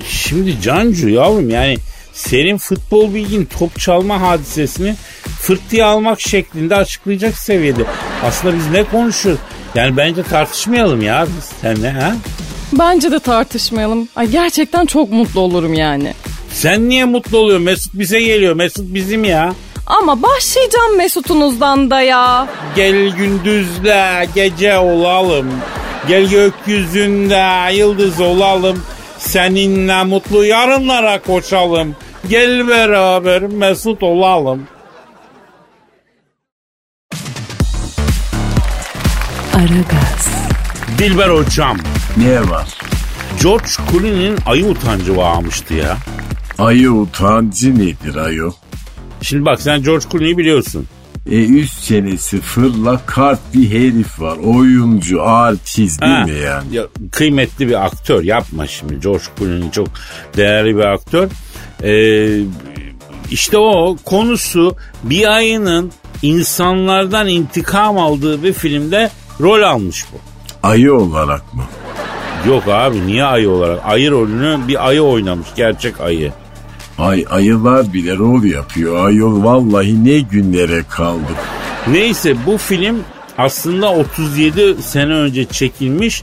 şimdi 0.09 0.61
Cancu 0.61 1.09
yavrum 1.09 1.51
yani 1.51 1.77
senin 2.13 2.59
futbol 2.59 3.15
bilgin 3.15 3.49
top 3.59 3.81
çalma 3.81 4.21
hadisesini 4.21 4.95
fırtıyı 5.41 5.87
almak 5.87 6.21
şeklinde 6.21 6.77
açıklayacak 6.77 7.39
seviyede. 7.39 7.83
Aslında 8.25 8.57
biz 8.57 8.71
ne 8.71 8.85
konuşuyoruz? 8.85 9.41
Yani 9.75 9.97
bence 9.97 10.23
tartışmayalım 10.23 11.03
ya 11.03 11.27
biz 11.37 11.45
seninle 11.61 11.91
ha? 11.91 12.17
Bence 12.73 13.11
de 13.11 13.19
tartışmayalım. 13.19 14.09
Ay 14.17 14.27
gerçekten 14.31 14.87
çok 14.87 15.11
mutlu 15.13 15.41
olurum 15.41 15.75
yani. 15.75 16.15
Sen 16.53 16.89
niye 16.89 17.05
mutlu 17.05 17.39
oluyorsun? 17.39 17.65
Mesut 17.65 17.95
bize 17.95 18.21
geliyor. 18.21 18.55
Mesut 18.55 18.95
bizim 18.95 19.25
ya. 19.25 19.55
Ama 19.87 20.23
başlayacağım 20.23 20.97
Mesut'unuzdan 20.97 21.91
da 21.91 22.01
ya. 22.01 22.49
Gel 22.77 23.09
gündüzle 23.09 24.29
gece 24.35 24.79
olalım. 24.79 25.47
Gel 26.09 26.29
gökyüzünde 26.31 27.73
yıldız 27.75 28.21
olalım. 28.21 28.83
Seninle 29.19 30.05
mutlu 30.05 30.45
yarınlara 30.45 31.23
koşalım. 31.23 31.97
Gel 32.29 32.69
beraber 32.69 33.43
mesut 33.43 34.03
olalım. 34.03 34.67
Aragaz, 39.55 40.29
Dilber 40.99 41.29
hocam. 41.29 41.79
Ne 42.17 42.51
var? 42.51 42.69
George 43.43 43.69
Clooney'nin 43.91 44.39
ayı 44.47 44.67
utancı 44.67 45.17
varmıştı 45.17 45.75
ya. 45.75 45.97
Ayı 46.59 46.91
utancı 46.93 47.79
nedir 47.79 48.17
ayo? 48.17 48.51
Şimdi 49.27 49.45
bak 49.45 49.61
sen 49.63 49.83
George 49.83 50.05
Clooney'i 50.13 50.39
biliyorsun. 50.39 50.87
E 51.31 51.45
üst 51.47 51.83
çenesi 51.85 52.41
fırla 52.41 53.01
kart 53.07 53.41
bir 53.55 53.71
herif 53.71 54.21
var. 54.21 54.37
Oyuncu, 54.37 55.23
artist 55.23 56.03
değil 56.03 56.13
Ha, 56.13 56.25
mi 56.25 56.33
yani? 56.45 56.75
ya, 56.77 56.85
kıymetli 57.13 57.69
bir 57.69 57.85
aktör 57.87 58.23
yapma 58.23 58.67
şimdi. 58.67 59.01
George 59.01 59.25
Clooney 59.39 59.71
çok 59.71 59.89
değerli 60.37 60.77
bir 60.77 60.81
aktör. 60.85 61.29
Ee, 61.83 62.41
işte 63.31 63.59
o 63.59 63.97
konusu 64.05 64.77
bir 65.03 65.35
ayının 65.37 65.93
insanlardan 66.23 67.29
intikam 67.29 67.99
aldığı 67.99 68.43
bir 68.43 68.53
filmde 68.53 69.11
rol 69.41 69.63
almış 69.63 70.05
bu. 70.13 70.17
Ayı 70.69 70.95
olarak 70.95 71.55
mı? 71.55 71.63
Yok 72.49 72.63
abi 72.69 73.07
niye 73.07 73.25
ayı 73.25 73.51
olarak? 73.51 73.81
Ayı 73.85 74.11
rolünü 74.11 74.59
bir 74.69 74.89
ayı 74.89 75.03
oynamış 75.03 75.49
gerçek 75.57 76.01
ayı. 76.01 76.33
Ay 76.99 77.25
ayılar 77.31 77.93
bile 77.93 78.17
rol 78.17 78.43
yapıyor. 78.45 79.07
Ayol 79.07 79.45
vallahi 79.45 80.05
ne 80.05 80.21
günlere 80.21 80.83
kaldık. 80.91 81.37
Neyse 81.91 82.37
bu 82.47 82.59
film 82.59 82.97
aslında 83.39 83.93
37 83.93 84.83
sene 84.83 85.13
önce 85.13 85.45
çekilmiş 85.45 86.23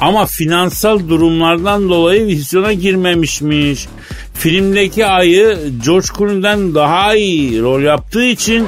ama 0.00 0.26
finansal 0.26 1.08
durumlardan 1.08 1.88
dolayı 1.88 2.26
vizyona 2.26 2.72
girmemişmiş. 2.72 3.86
Filmdeki 4.34 5.06
ayı 5.06 5.58
George 5.86 6.06
Clooney'den 6.18 6.74
daha 6.74 7.14
iyi 7.14 7.62
rol 7.62 7.80
yaptığı 7.82 8.24
için 8.24 8.66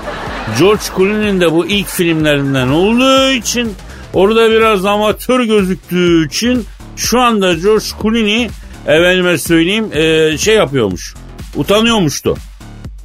George 0.59 0.83
Clooney'nin 0.97 1.41
de 1.41 1.53
bu 1.53 1.67
ilk 1.67 1.89
filmlerinden 1.89 2.69
olduğu 2.69 3.31
için 3.31 3.73
orada 4.13 4.51
biraz 4.51 4.85
amatör 4.85 5.45
gözüktüğü 5.45 6.27
için 6.27 6.65
şu 6.97 7.21
anda 7.21 7.55
George 7.55 7.85
Clooney 8.03 8.49
efendime 8.87 9.39
söyleyeyim 9.39 9.87
e, 9.93 10.39
şey 10.39 10.55
yapıyormuş. 10.55 11.15
Utanıyormuştu. 11.57 12.37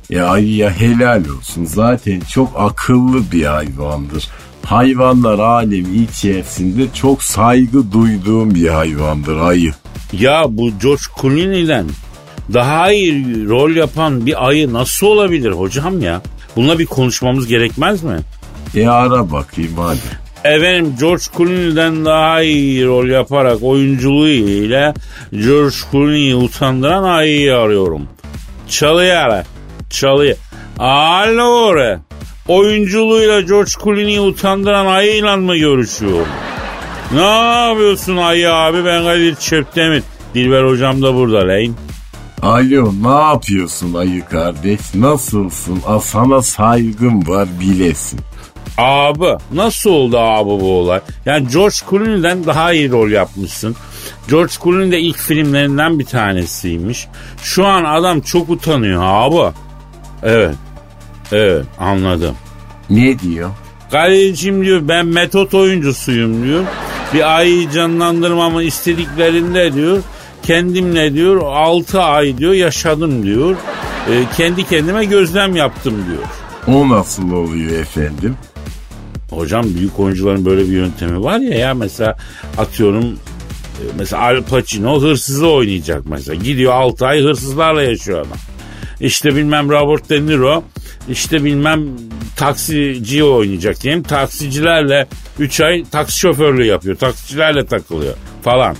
Ya 0.09 0.27
ayıya 0.27 0.71
helal 0.71 1.23
olsun. 1.37 1.65
Zaten 1.65 2.19
çok 2.19 2.49
akıllı 2.57 3.31
bir 3.31 3.43
hayvandır. 3.45 4.27
Hayvanlar 4.65 5.39
alemi 5.39 5.97
içerisinde 5.97 6.83
çok 6.93 7.23
saygı 7.23 7.91
duyduğum 7.91 8.55
bir 8.55 8.67
hayvandır 8.67 9.37
ayı. 9.37 9.73
Ya 10.13 10.45
bu 10.47 10.69
George 10.81 11.01
Clooney'den 11.21 11.85
daha 12.53 12.91
iyi 12.91 13.47
rol 13.47 13.71
yapan 13.71 14.25
bir 14.25 14.47
ayı 14.47 14.73
nasıl 14.73 15.07
olabilir 15.07 15.51
hocam 15.51 16.01
ya? 16.01 16.21
Bununla 16.55 16.79
bir 16.79 16.85
konuşmamız 16.85 17.47
gerekmez 17.47 18.03
mi? 18.03 18.19
E 18.75 18.87
ara 18.87 19.31
bakayım 19.31 19.73
hadi. 19.77 19.99
Efendim 20.43 20.95
George 20.99 21.23
Clooney'den 21.37 22.05
daha 22.05 22.41
iyi 22.41 22.85
rol 22.85 23.07
yaparak 23.07 23.63
oyunculuğu 23.63 24.27
ile 24.29 24.93
George 25.31 25.75
Clooney'i 25.91 26.35
utandıran 26.35 27.03
ayıyı 27.03 27.55
arıyorum. 27.57 28.07
Çalıyor. 28.71 29.45
Çalıyor. 29.89 30.37
Alo 30.79 31.43
oraya. 31.43 31.99
Oyunculuğuyla 32.47 33.41
George 33.41 33.71
Clooney'i 33.83 34.19
utandıran 34.19 34.85
ayıyla 34.85 35.37
mı 35.37 35.57
görüşüyorum? 35.57 36.27
Ne 37.13 37.21
yapıyorsun 37.69 38.17
ayı 38.17 38.53
abi 38.53 38.85
ben 38.85 39.03
Kadir 39.03 39.35
Çöptemir. 39.35 40.03
Dilber 40.35 40.63
hocam 40.63 41.01
da 41.01 41.15
burada 41.15 41.47
lan. 41.47 41.75
Alo 42.41 42.93
ne 43.03 43.25
yapıyorsun 43.31 43.93
ayı 43.93 44.25
kardeş? 44.25 44.79
Nasılsın? 44.95 45.79
Aa, 45.87 45.99
sana 45.99 46.41
saygım 46.41 47.27
var 47.27 47.47
bilesin. 47.59 48.19
Abi 48.77 49.37
nasıl 49.53 49.89
oldu 49.89 50.17
abi 50.17 50.49
bu 50.49 50.71
olay? 50.79 50.99
Yani 51.25 51.47
George 51.53 51.75
Clooney'den 51.89 52.45
daha 52.45 52.73
iyi 52.73 52.91
rol 52.91 53.09
yapmışsın. 53.09 53.75
George 54.29 54.53
Clooney 54.63 54.91
de 54.91 54.99
ilk 54.99 55.17
filmlerinden 55.17 55.99
bir 55.99 56.05
tanesiymiş. 56.05 57.07
Şu 57.43 57.65
an 57.65 57.83
adam 57.83 58.21
çok 58.21 58.49
utanıyor 58.49 59.01
abi. 59.05 59.55
Evet. 60.23 60.55
Evet 61.31 61.65
anladım. 61.79 62.35
Ne 62.89 63.19
diyor? 63.19 63.49
Kalecim 63.91 64.65
diyor 64.65 64.81
ben 64.87 65.05
metot 65.05 65.53
oyuncusuyum 65.53 66.43
diyor. 66.43 66.63
Bir 67.13 67.37
ayı 67.37 67.69
canlandırmamı 67.71 68.63
istediklerinde 68.63 69.73
diyor. 69.73 69.99
Kendimle 70.43 71.13
diyor 71.13 71.41
6 71.45 72.01
ay 72.01 72.37
diyor 72.37 72.53
yaşadım 72.53 73.23
diyor. 73.23 73.55
Ee, 74.09 74.23
kendi 74.37 74.63
kendime 74.67 75.05
gözlem 75.05 75.55
yaptım 75.55 75.95
diyor. 76.09 76.23
O 76.77 76.89
nasıl 76.89 77.31
oluyor 77.31 77.79
efendim? 77.79 78.37
Hocam 79.31 79.65
büyük 79.75 79.99
oyuncuların 79.99 80.45
böyle 80.45 80.61
bir 80.61 80.71
yöntemi 80.71 81.23
var 81.23 81.39
ya 81.39 81.57
ya 81.57 81.73
mesela 81.73 82.17
atıyorum 82.57 83.05
e, 83.05 83.83
mesela 83.97 84.21
Al 84.21 84.41
Pacino 84.43 85.01
hırsızı 85.01 85.47
oynayacak 85.47 86.05
mesela. 86.05 86.35
Gidiyor 86.43 86.73
6 86.73 87.05
ay 87.05 87.21
hırsızlarla 87.21 87.83
yaşıyor 87.83 88.19
adam. 88.19 88.37
İşte 88.99 89.35
bilmem 89.35 89.69
Robert 89.69 90.09
De 90.09 90.25
Niro 90.25 90.63
işte 91.09 91.43
bilmem 91.43 91.83
taksici 92.35 93.23
oynayacak 93.23 93.83
diyeyim. 93.83 94.03
Taksicilerle 94.03 95.07
3 95.39 95.61
ay 95.61 95.85
taksi 95.91 96.19
şoförlüğü 96.19 96.65
yapıyor. 96.65 96.95
Taksicilerle 96.95 97.65
takılıyor 97.65 98.13
falan. 98.43 98.75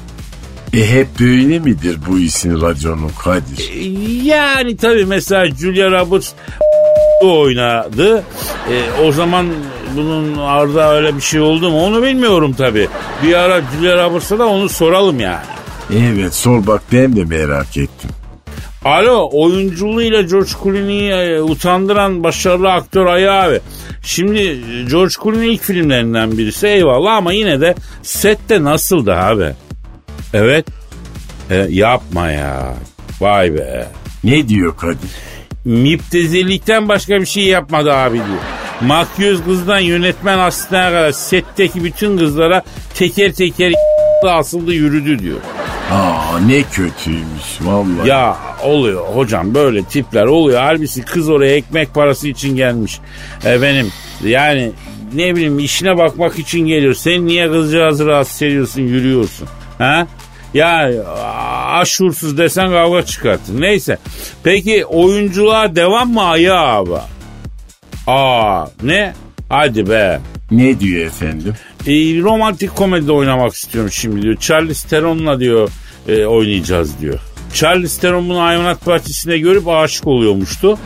E 0.74 0.90
hep 0.90 1.08
böyle 1.20 1.60
midir 1.60 1.98
bu 2.08 2.20
işin 2.20 2.62
raconu 2.62 3.10
Kadir? 3.24 3.72
Yani 4.24 4.78
tabii 4.78 5.06
mesela 5.06 5.56
Julia 5.56 5.92
Roberts 5.92 6.32
oynadı. 7.22 8.24
E, 8.72 9.04
o 9.04 9.12
zaman 9.12 9.48
bunun 9.96 10.38
arda 10.38 10.94
öyle 10.94 11.16
bir 11.16 11.22
şey 11.22 11.40
oldu 11.40 11.70
mu 11.70 11.86
onu 11.86 12.04
bilmiyorum 12.04 12.56
tabii. 12.58 12.88
Bir 13.24 13.34
ara 13.34 13.62
Julia 13.62 14.06
Roberts'a 14.06 14.40
da 14.40 14.48
onu 14.48 14.70
soralım 14.70 15.20
yani. 15.20 15.46
Evet 15.96 16.34
sor 16.34 16.68
bak 16.68 16.82
ben 16.92 17.16
de 17.16 17.26
merak 17.26 17.78
ettim. 17.78 18.10
Alo 18.86 19.30
oyunculuğuyla 19.34 20.22
George 20.22 20.52
Clooney'i 20.64 21.12
e, 21.12 21.42
utandıran 21.42 22.24
başarılı 22.24 22.72
aktör 22.72 23.06
Ayı 23.06 23.32
abi. 23.32 23.60
Şimdi 24.04 24.60
George 24.92 25.14
Clooney 25.24 25.54
ilk 25.54 25.62
filmlerinden 25.62 26.38
birisi 26.38 26.68
eyvallah 26.68 27.16
ama 27.16 27.34
yine 27.34 27.62
de 27.62 27.76
sette 28.04 28.64
nasıldı 28.64 29.14
abi? 29.14 29.52
Evet. 30.34 30.66
E, 31.50 31.56
yapma 31.70 32.32
ya. 32.32 32.74
Vay 33.22 33.54
be. 33.54 33.88
Ne 34.24 34.50
diyor 34.50 34.78
Kadir? 34.78 35.10
Müptezelikten 35.66 36.90
başka 36.90 37.22
bir 37.22 37.26
şey 37.26 37.44
yapmadı 37.44 37.94
abi 37.94 38.16
diyor. 38.16 38.40
Makyöz 38.82 39.44
kızdan 39.46 39.80
yönetmen 39.80 40.40
asistana 40.40 40.90
kadar 40.90 41.12
setteki 41.12 41.84
bütün 41.84 42.18
kızlara 42.18 42.64
teker 42.94 43.32
teker 43.34 43.74
asıldı 44.28 44.74
yürüdü 44.74 45.20
diyor. 45.20 45.40
Aa 45.92 46.40
ne 46.40 46.64
kötüymüş 46.64 47.62
vallahi. 47.62 48.08
Ya 48.10 48.38
oluyor 48.64 49.06
hocam 49.16 49.54
böyle 49.56 49.84
tipler 49.84 50.26
oluyor. 50.26 50.62
Halbuki 50.62 51.02
kız 51.02 51.30
oraya 51.30 51.56
ekmek 51.56 51.94
parası 51.94 52.28
için 52.28 52.56
gelmiş. 52.56 53.00
Efendim 53.46 53.92
yani 54.24 54.72
ne 55.14 55.36
bileyim 55.36 55.60
işine 55.60 55.98
bakmak 55.98 56.40
için 56.40 56.60
geliyor. 56.60 56.94
Sen 56.94 57.28
niye 57.28 57.52
kızcağızı 57.52 58.06
rahatsız 58.06 58.42
ediyorsun 58.42 58.82
yürüyorsun? 58.82 59.48
Ha? 59.78 60.08
Ya 60.54 60.92
aşursuz 61.72 62.38
desen 62.38 62.70
kavga 62.70 63.06
çıkartın. 63.06 63.62
Neyse. 63.62 63.98
Peki 64.44 64.86
oyunculuğa 64.86 65.76
devam 65.76 66.14
mı 66.14 66.24
Ayı 66.24 66.54
abi? 66.54 66.92
Aa 68.08 68.66
ne? 68.84 69.14
Hadi 69.50 69.90
be. 69.90 70.20
Ne 70.52 70.80
diyor 70.80 71.06
efendim? 71.06 71.54
E, 71.88 71.92
romantik 72.22 72.76
komedide 72.76 73.12
oynamak 73.12 73.54
istiyorum 73.54 73.92
şimdi 73.92 74.22
diyor. 74.22 74.36
Charles 74.36 74.84
Theron'la 74.84 75.40
diyor 75.40 75.70
e, 76.08 76.26
oynayacağız 76.26 77.00
diyor. 77.02 77.20
Charles 77.54 77.98
Theron 77.98 78.30
bunu 78.30 78.42
hayvanat 78.42 78.88
bahçesinde 78.88 79.40
görüp 79.40 79.68
aşık 79.68 80.08
oluyormuştu. 80.08 80.78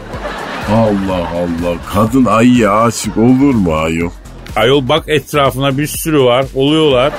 Allah 0.72 1.30
Allah 1.36 1.78
kadın 1.94 2.26
ayıya 2.26 2.82
aşık 2.82 3.18
olur 3.18 3.54
mu 3.56 3.74
ayol? 3.76 4.10
Ayol 4.56 4.90
bak 4.90 5.04
etrafına 5.08 5.78
bir 5.78 5.88
sürü 5.88 6.24
var 6.24 6.46
oluyorlar. 6.56 7.14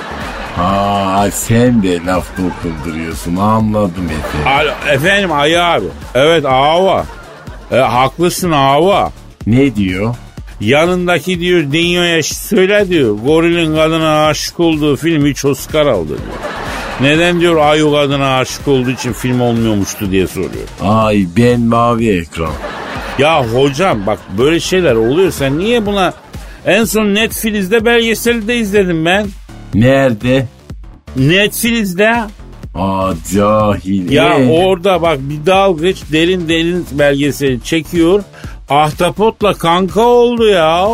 Ha 0.55 0.86
sen 1.31 1.83
de 1.83 2.05
laf 2.05 2.27
dokunduruyorsun 2.37 3.35
anladım 3.35 4.05
efendim. 4.05 4.47
Alo, 4.47 4.93
efendim 4.93 5.31
Ayı 5.31 5.63
abi. 5.63 5.85
Evet 6.15 6.45
Ava. 6.45 7.05
E, 7.71 7.75
haklısın 7.75 8.51
Ava. 8.51 9.11
Ne 9.47 9.75
diyor? 9.75 10.15
Yanındaki 10.61 11.39
diyor 11.39 11.71
Dinyo'ya 11.71 12.23
söyle 12.23 12.89
diyor. 12.89 13.17
Gorilin 13.25 13.75
kadına 13.75 14.25
aşık 14.25 14.59
olduğu 14.59 14.95
film 14.95 15.25
3 15.25 15.45
Oscar 15.45 15.85
aldı 15.85 16.07
diyor. 16.07 16.19
Neden 17.01 17.39
diyor 17.39 17.57
Ayu 17.57 17.91
kadına 17.91 18.37
aşık 18.37 18.67
olduğu 18.67 18.89
için 18.89 19.13
film 19.13 19.41
olmuyormuştu 19.41 20.11
diye 20.11 20.27
soruyor. 20.27 20.67
Ay 20.83 21.25
ben 21.37 21.59
mavi 21.59 22.09
ekran. 22.09 22.53
Ya 23.19 23.45
hocam 23.47 24.05
bak 24.07 24.19
böyle 24.37 24.59
şeyler 24.59 24.95
oluyor. 24.95 25.31
Sen 25.31 25.59
niye 25.59 25.85
buna... 25.85 26.13
En 26.65 26.83
son 26.83 27.15
Netflix'te 27.15 27.85
belgeseli 27.85 28.47
de 28.47 28.55
izledim 28.57 29.05
ben. 29.05 29.27
Nerede? 29.73 30.45
Netflix'te. 31.17 32.13
Aa 32.75 33.13
cahil. 33.33 34.11
Ya 34.11 34.39
Ee? 34.39 34.47
orada 34.61 35.01
bak 35.01 35.17
bir 35.21 35.45
dalgıç 35.45 35.97
derin 36.11 36.49
derin 36.49 36.85
belgeseli 36.91 37.63
çekiyor. 37.63 38.23
Ahtapotla 38.69 39.53
kanka 39.53 40.01
oldu 40.01 40.47
ya. 40.47 40.87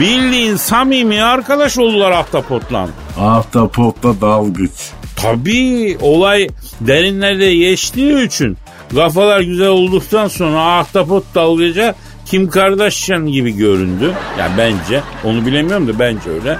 Bildiğin 0.00 0.56
samimi 0.56 1.22
arkadaş 1.22 1.78
oldular 1.78 2.10
ahtapotla. 2.12 2.88
Ahtapotla 3.20 4.20
dalgıç. 4.20 4.70
Tabii 5.16 5.98
olay 6.00 6.48
derinlerde 6.80 7.54
geçtiği 7.54 8.26
için 8.26 8.56
kafalar 8.94 9.40
güzel 9.40 9.68
olduktan 9.68 10.28
sonra 10.28 10.78
ahtapot 10.78 11.24
dalgıca 11.34 11.94
Kim 12.26 12.50
Kardashian 12.50 13.26
gibi 13.26 13.50
göründü. 13.56 14.12
Yani 14.38 14.52
bence 14.58 15.00
onu 15.24 15.46
bilemiyorum 15.46 15.88
da 15.88 15.98
bence 15.98 16.30
öyle. 16.30 16.58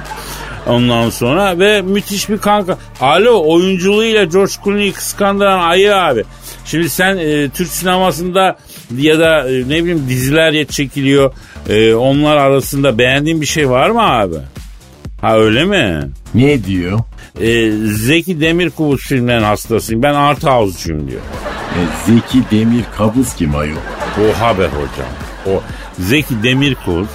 Ondan 0.66 1.10
sonra 1.10 1.58
ve 1.58 1.82
müthiş 1.82 2.28
bir 2.28 2.38
kanka. 2.38 2.78
Alo 3.00 3.42
oyunculuğuyla 3.52 4.24
George 4.24 4.52
Clooney'i 4.64 4.92
kıskandıran 4.92 5.58
Ayı 5.68 5.96
abi. 5.96 6.24
Şimdi 6.64 6.90
sen 6.90 7.16
e, 7.16 7.48
Türk 7.48 7.68
sinemasında 7.68 8.58
ya 8.98 9.18
da 9.18 9.50
e, 9.50 9.58
ne 9.68 9.82
bileyim 9.82 10.06
diziler 10.08 10.64
çekiliyor. 10.64 11.32
E, 11.68 11.94
onlar 11.94 12.36
arasında 12.36 12.98
beğendiğin 12.98 13.40
bir 13.40 13.46
şey 13.46 13.70
var 13.70 13.90
mı 13.90 14.02
abi? 14.02 14.36
Ha 15.20 15.36
öyle 15.36 15.64
mi? 15.64 16.10
Ne 16.34 16.64
diyor? 16.64 16.98
E, 17.40 17.70
Zeki 17.86 18.40
Demirkubuz 18.40 19.00
filmlerin 19.00 19.42
hastasıyım. 19.42 20.02
Ben 20.02 20.14
art 20.14 20.44
house'cuyum 20.44 21.10
diyor. 21.10 21.20
E, 21.74 21.80
Zeki 22.06 22.42
Demir 22.50 22.84
Kabız 22.96 23.34
kim 23.34 23.56
ayol? 23.56 23.76
Oha 24.18 24.58
be 24.58 24.66
hocam. 24.66 25.08
O 25.46 25.62
Zeki 25.98 26.42
Demirkubuz 26.42 27.08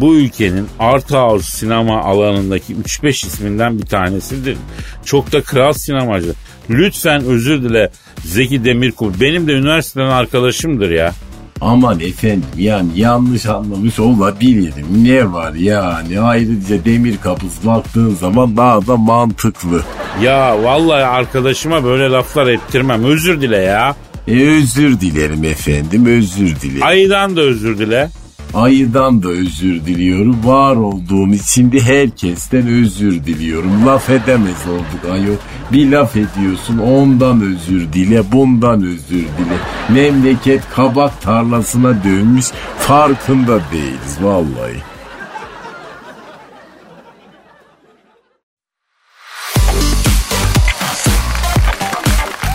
bu 0.00 0.14
ülkenin 0.14 0.66
art 0.78 1.12
house 1.12 1.56
sinema 1.56 2.00
alanındaki 2.02 2.74
3-5 2.74 3.08
isminden 3.08 3.78
bir 3.78 3.86
tanesidir. 3.86 4.56
Çok 5.04 5.32
da 5.32 5.42
kral 5.42 5.72
sinemacı. 5.72 6.32
Lütfen 6.70 7.24
özür 7.24 7.62
dile 7.62 7.90
Zeki 8.24 8.64
Demirkubuz. 8.64 9.20
Benim 9.20 9.48
de 9.48 9.52
üniversiteden 9.52 10.06
arkadaşımdır 10.06 10.90
ya. 10.90 11.14
Aman 11.60 12.00
efendim 12.00 12.44
yani 12.56 12.88
yanlış 12.96 13.46
anlamış 13.46 13.98
olabilirim. 13.98 14.86
Ne 15.04 15.32
var 15.32 15.54
yani 15.54 16.20
ayrıca 16.20 16.84
demir 16.84 17.16
kapısı 17.16 17.66
baktığın 17.66 18.14
zaman 18.14 18.56
daha 18.56 18.86
da 18.86 18.96
mantıklı. 18.96 19.82
Ya 20.22 20.62
vallahi 20.62 21.04
arkadaşıma 21.04 21.84
böyle 21.84 22.10
laflar 22.10 22.46
ettirmem. 22.46 23.04
Özür 23.04 23.40
dile 23.40 23.56
ya. 23.56 23.96
E 24.28 24.48
özür 24.48 25.00
dilerim 25.00 25.44
efendim 25.44 26.06
özür 26.06 26.60
dilerim. 26.60 26.82
Ayıdan 26.82 27.36
da 27.36 27.40
özür 27.40 27.78
dile. 27.78 28.08
Ayıdan 28.54 29.22
da 29.22 29.28
özür 29.28 29.86
diliyorum. 29.86 30.36
Var 30.44 30.76
olduğum 30.76 31.34
için 31.34 31.72
de 31.72 31.80
herkesten 31.80 32.66
özür 32.66 33.24
diliyorum. 33.24 33.86
Laf 33.86 34.10
edemez 34.10 34.66
olduk 34.68 35.12
ayol. 35.12 35.36
Bir 35.72 35.90
laf 35.90 36.16
ediyorsun 36.16 36.78
ondan 36.78 37.40
özür 37.40 37.92
dile 37.92 38.32
bundan 38.32 38.82
özür 38.82 39.08
dile. 39.38 39.58
Memleket 39.88 40.70
kabak 40.74 41.22
tarlasına 41.22 42.04
dönmüş 42.04 42.46
farkında 42.78 43.60
değiliz 43.72 44.16
vallahi. 44.20 44.82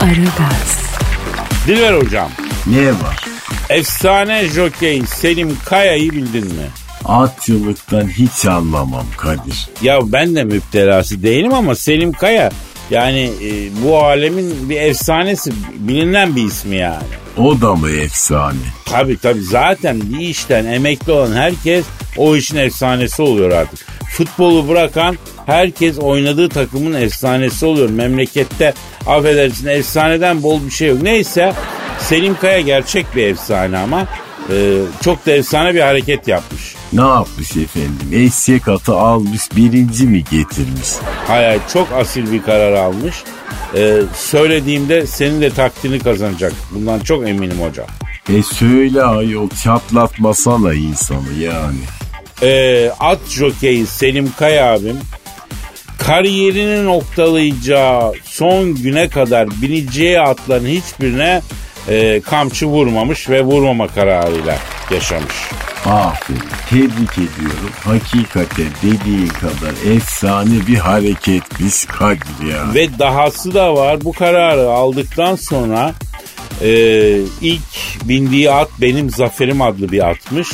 Aragaz, 0.01 0.79
Dilber 1.67 1.93
hocam. 1.93 2.29
Ne 2.67 2.87
var? 2.87 3.25
Efsane 3.69 4.45
jokey 4.45 5.01
Selim 5.05 5.57
Kaya'yı 5.65 6.11
bildin 6.11 6.45
mi? 6.45 6.67
Atçılıktan 7.05 8.07
hiç 8.07 8.45
anlamam 8.45 9.05
Kadir. 9.17 9.69
Ya 9.81 9.99
ben 10.03 10.35
de 10.35 10.43
müptelası 10.43 11.23
değilim 11.23 11.53
ama 11.53 11.75
Selim 11.75 12.11
Kaya 12.11 12.51
yani 12.89 13.31
e, 13.43 13.69
bu 13.83 13.97
alemin 13.97 14.69
bir 14.69 14.81
efsanesi 14.81 15.51
bilinen 15.75 16.35
bir 16.35 16.43
ismi 16.43 16.75
yani. 16.75 17.03
O 17.37 17.61
da 17.61 17.75
mı 17.75 17.89
efsane? 17.89 18.57
Tabii 18.85 19.17
tabii 19.17 19.41
zaten 19.41 20.01
bir 20.01 20.19
işten 20.19 20.65
emekli 20.65 21.11
olan 21.11 21.33
herkes 21.33 21.85
o 22.17 22.35
işin 22.35 22.57
efsanesi 22.57 23.21
oluyor 23.21 23.51
artık. 23.51 23.87
Futbolu 24.11 24.67
bırakan 24.67 25.17
herkes 25.45 25.99
oynadığı 25.99 26.49
takımın 26.49 26.93
efsanesi 26.93 27.65
oluyor. 27.65 27.89
Memlekette 27.89 28.73
affedersin 29.07 29.67
efsaneden 29.67 30.43
bol 30.43 30.65
bir 30.65 30.71
şey 30.71 30.87
yok. 30.89 31.01
Neyse 31.01 31.53
Selim 32.01 32.35
Kaya 32.35 32.59
gerçek 32.61 33.15
bir 33.15 33.27
efsane 33.27 33.77
ama 33.77 34.07
e, 34.49 34.77
çok 35.03 35.25
da 35.25 35.31
efsane 35.31 35.73
bir 35.73 35.81
hareket 35.81 36.27
yapmış. 36.27 36.75
Ne 36.93 37.01
yapmış 37.01 37.57
efendim? 37.57 38.09
Eşek 38.13 38.67
atı 38.67 38.95
almış 38.95 39.41
birinci 39.55 40.07
mi 40.07 40.23
getirmiş? 40.31 40.87
Hayır 41.27 41.61
çok 41.73 41.91
asil 41.91 42.31
bir 42.31 42.43
karar 42.43 42.73
almış. 42.73 43.15
Ee, 43.75 44.01
söylediğimde 44.15 45.07
senin 45.07 45.41
de 45.41 45.49
takdirini 45.49 45.99
kazanacak. 45.99 46.53
Bundan 46.71 46.99
çok 46.99 47.29
eminim 47.29 47.61
hocam. 47.61 47.87
E 48.29 48.43
söyle 48.43 49.03
ayol 49.03 49.49
çatlatmasana 49.63 50.73
insanı 50.73 51.33
yani. 51.39 51.79
Ee, 52.43 52.91
at 52.99 53.19
jokeyi 53.29 53.85
Selim 53.85 54.31
Kaya 54.39 54.73
abim 54.73 54.97
kariyerini 55.99 56.85
noktalayacağı 56.85 58.13
son 58.23 58.75
güne 58.75 59.09
kadar 59.09 59.49
bineceği 59.61 60.19
atların 60.19 60.65
hiçbirine 60.65 61.41
e, 61.89 62.21
kamçı 62.21 62.65
vurmamış 62.65 63.29
ve 63.29 63.41
vurmama 63.41 63.87
kararıyla 63.87 64.57
yaşamış. 64.91 65.35
Aferin. 65.85 66.41
Tebrik 66.69 67.11
ediyorum. 67.11 67.71
Hakikaten 67.83 68.67
dediğin 68.83 69.27
kadar 69.27 69.95
efsane 69.95 70.67
bir 70.67 70.77
hareketmiş 70.77 71.85
Kadir 71.85 72.51
ya. 72.51 72.73
Ve 72.73 72.99
dahası 72.99 73.53
da 73.53 73.75
var. 73.75 74.03
Bu 74.03 74.11
kararı 74.11 74.69
aldıktan 74.69 75.35
sonra 75.35 75.93
e, 76.61 76.71
ilk 77.41 77.61
bindiği 78.03 78.51
at 78.51 78.69
benim 78.81 79.09
Zaferim 79.09 79.61
adlı 79.61 79.91
bir 79.91 80.09
atmış. 80.09 80.49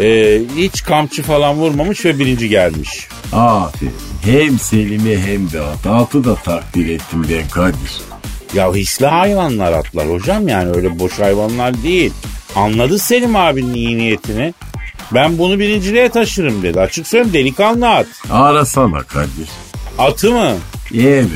E, 0.00 0.40
hiç 0.56 0.82
kamçı 0.82 1.22
falan 1.22 1.54
vurmamış 1.54 2.04
ve 2.04 2.18
birinci 2.18 2.48
gelmiş. 2.48 3.08
Aferin. 3.32 3.92
Hem 4.24 4.58
Selim'i 4.58 5.18
hem 5.18 5.52
de 5.52 5.60
at. 5.60 5.86
Atı 5.86 6.24
da 6.24 6.34
takdir 6.34 6.88
ettim 6.88 7.26
ben 7.30 7.48
Kadir. 7.48 8.13
Ya 8.54 8.74
hisli 8.74 9.06
hayvanlar 9.06 9.72
atlar 9.72 10.10
hocam 10.10 10.48
yani 10.48 10.76
öyle 10.76 10.98
boş 10.98 11.18
hayvanlar 11.18 11.82
değil. 11.82 12.12
Anladı 12.56 12.98
Selim 12.98 13.36
abinin 13.36 13.74
iyi 13.74 13.98
niyetini. 13.98 14.54
Ben 15.14 15.38
bunu 15.38 15.58
birinciliğe 15.58 16.08
taşırım 16.08 16.62
dedi. 16.62 16.80
Açık 16.80 17.06
söyleyeyim 17.06 17.32
delikanlı 17.32 17.88
at. 17.88 18.06
Arasana 18.30 19.02
Kadir. 19.02 19.48
Atı 19.98 20.30
mı? 20.32 20.52
Evet. 20.94 21.26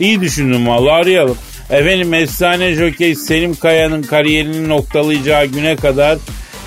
İyi 0.00 0.20
düşündüm 0.20 0.66
vallahi 0.66 0.92
arayalım. 0.92 1.36
Efendim 1.70 2.14
efsane 2.14 2.74
jokey 2.74 3.14
Selim 3.14 3.54
Kaya'nın 3.54 4.02
kariyerini 4.02 4.68
noktalayacağı 4.68 5.46
güne 5.46 5.76
kadar 5.76 6.18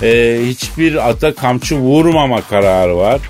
e, 0.02 0.40
hiçbir 0.46 1.08
ata 1.08 1.34
kamçı 1.34 1.76
vurmama 1.76 2.40
kararı 2.42 2.96
var. 2.96 3.20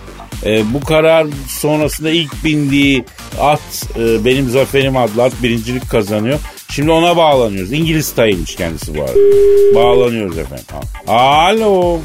E, 0.46 0.72
bu 0.74 0.80
karar 0.80 1.26
sonrasında 1.48 2.10
ilk 2.10 2.44
bindiği 2.44 3.04
at 3.40 3.88
e, 3.96 4.24
benim 4.24 4.50
zaferim 4.50 4.96
adlı 4.96 5.22
at 5.22 5.32
birincilik 5.42 5.90
kazanıyor. 5.90 6.38
Şimdi 6.70 6.90
ona 6.90 7.16
bağlanıyoruz. 7.16 7.72
İngiliz 7.72 8.12
tayıymış 8.12 8.56
kendisi 8.56 8.98
bu 8.98 9.02
arada. 9.02 9.14
Bağlanıyoruz 9.74 10.38
efendim. 10.38 10.64
Alo. 11.06 12.00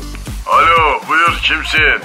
Alo 0.48 1.02
buyur 1.10 1.40
kimsin? 1.44 2.02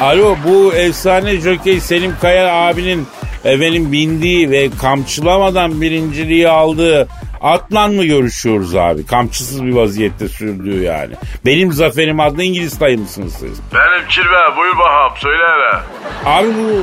Alo 0.00 0.36
bu 0.46 0.74
efsane 0.74 1.40
jokey 1.40 1.80
Selim 1.80 2.14
Kaya 2.20 2.54
abinin 2.54 3.06
efendim 3.44 3.92
bindiği 3.92 4.50
ve 4.50 4.70
kamçılamadan 4.80 5.80
birinciliği 5.80 6.48
aldığı 6.48 7.08
atla 7.42 7.88
mı 7.88 8.04
görüşüyoruz 8.04 8.76
abi? 8.76 9.06
Kamçısız 9.06 9.64
bir 9.64 9.72
vaziyette 9.72 10.28
sürdüğü 10.28 10.82
yani. 10.82 11.14
Benim 11.46 11.72
zaferim 11.72 12.20
adlı 12.20 12.42
İngiliz 12.42 12.80
dayı 12.80 12.98
mısınız 12.98 13.32
siz? 13.32 13.60
Benim 13.74 14.08
kirve 14.08 14.56
buyur 14.56 14.78
bakalım 14.78 15.12
söyle 15.16 15.42
hele. 15.42 15.82
Abi 16.30 16.48
bu 16.48 16.82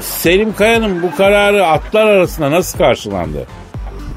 Selim 0.00 0.54
Kaya'nın 0.54 1.02
bu 1.02 1.16
kararı 1.16 1.66
atlar 1.66 2.06
arasında 2.06 2.50
nasıl 2.50 2.78
karşılandı? 2.78 3.46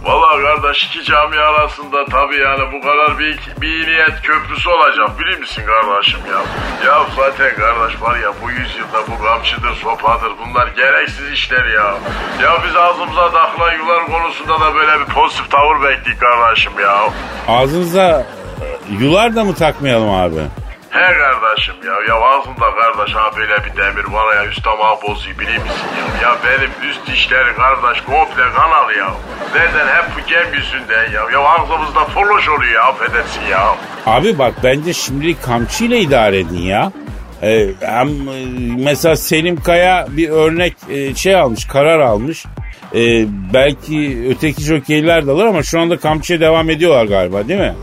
Valla 0.08 0.41
kardeş 0.43 0.84
iki 0.86 1.04
cami 1.04 1.39
arasında 1.39 2.06
tabii 2.06 2.39
yani 2.39 2.74
bu 2.74 2.82
kadar 2.82 3.20
bir, 3.20 3.39
bir 3.62 3.88
niyet 3.88 4.22
köprüsü 4.24 4.70
olacak 4.70 5.20
biliyor 5.20 5.39
musun 5.39 5.63
kardeşim 5.65 6.20
ya? 6.32 6.41
Ya 6.88 7.06
zaten 7.15 7.56
kardeş 7.56 8.02
var 8.02 8.17
ya 8.20 8.30
bu 8.43 8.52
yüzyılda 8.52 9.08
bu 9.08 9.24
kamçıdır 9.24 9.76
sopadır 9.76 10.32
bunlar 10.46 10.67
gereksiz 10.67 11.32
işler 11.32 11.65
ya. 11.65 11.96
Ya 12.43 12.58
biz 12.67 12.76
ağzımıza 12.76 13.32
takılan 13.32 13.74
yular 13.74 14.06
konusunda 14.06 14.60
da 14.60 14.76
böyle 14.76 15.00
bir 15.00 15.06
pozitif 15.13 15.52
tavır 15.52 15.84
bekledik 15.84 16.20
kardeşim 16.20 16.72
ya. 16.82 17.10
Ağzınıza 17.48 18.26
yular 19.00 19.36
da 19.36 19.43
mı 19.43 19.56
takmayalım 19.56 20.10
abi? 20.10 20.41
He 20.98 21.14
kardeşim 21.18 21.76
ya. 21.86 21.94
Ya 22.08 22.16
ağzında 22.16 22.68
kardeş 22.76 23.16
ha 23.16 23.32
böyle 23.38 23.58
bir 23.66 23.78
demir 23.78 24.14
var 24.14 24.36
ya 24.36 24.46
üst 24.46 24.66
damağı 24.66 25.02
bozuyor 25.02 25.40
biliyor 25.40 25.62
musun 25.64 25.88
ya? 25.98 26.30
Ya 26.30 26.38
benim 26.46 26.92
üst 26.92 27.08
dişleri 27.08 27.56
kardeş 27.56 28.02
komple 28.02 28.44
kanal 28.56 28.96
ya. 28.98 29.14
Neden 29.56 29.88
hep 29.88 30.06
bu 30.16 30.30
gem 30.30 30.54
yüzünden 30.54 31.12
ya? 31.12 31.22
Ya 31.34 31.40
ağzımızda 31.40 32.06
foloş 32.06 32.50
oluyor 32.50 32.74
ya 32.74 32.84
affedersin 32.84 33.42
ya. 33.52 33.76
Abi 34.06 34.40
bak 34.40 34.54
bence 34.64 34.94
şimdilik 34.94 35.44
kamçıyla 35.44 35.98
idare 35.98 36.40
edin 36.40 36.62
ya. 36.62 36.92
Ee, 37.44 37.68
hem, 37.80 38.08
e, 38.08 38.46
mesela 38.84 39.16
Selim 39.16 39.64
Kaya 39.64 40.08
bir 40.10 40.30
örnek 40.30 40.76
e, 40.90 41.16
şey 41.16 41.36
almış, 41.36 41.66
karar 41.66 42.00
almış. 42.00 42.46
Ee, 42.96 43.26
belki 43.54 44.26
öteki 44.30 44.62
jokeyler 44.62 45.28
de 45.28 45.32
alır 45.32 45.46
ama 45.46 45.64
şu 45.64 45.80
anda 45.80 45.98
kamçıya 45.98 46.40
devam 46.40 46.70
ediyorlar 46.70 47.06
galiba 47.06 47.48
değil 47.48 47.60
mi? 47.60 47.76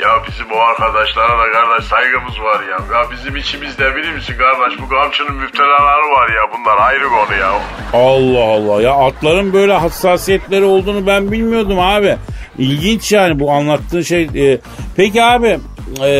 Ya 0.00 0.08
bizim 0.28 0.46
o 0.52 0.56
arkadaşlara 0.58 1.38
da 1.38 1.52
kardeş 1.52 1.84
saygımız 1.84 2.40
var 2.40 2.60
ya. 2.60 2.96
Ya 2.96 3.10
bizim 3.10 3.36
içimizde 3.36 3.96
bilir 3.96 4.12
misin 4.12 4.34
kardeş 4.38 4.80
bu 4.80 4.88
kamçının 4.88 5.34
müftelaları 5.34 6.10
var 6.12 6.28
ya 6.28 6.42
bunlar 6.58 6.78
ayrı 6.86 7.08
konu 7.08 7.38
ya. 7.40 7.50
Allah 7.92 8.44
Allah 8.44 8.82
ya 8.82 8.92
atların 8.92 9.52
böyle 9.52 9.72
hassasiyetleri 9.72 10.64
olduğunu 10.64 11.06
ben 11.06 11.32
bilmiyordum 11.32 11.78
abi. 11.78 12.16
İlginç 12.58 13.12
yani 13.12 13.40
bu 13.40 13.50
anlattığın 13.50 14.02
şey. 14.02 14.22
Ee, 14.22 14.58
peki 14.96 15.22
abi 15.22 15.58
e, 16.04 16.10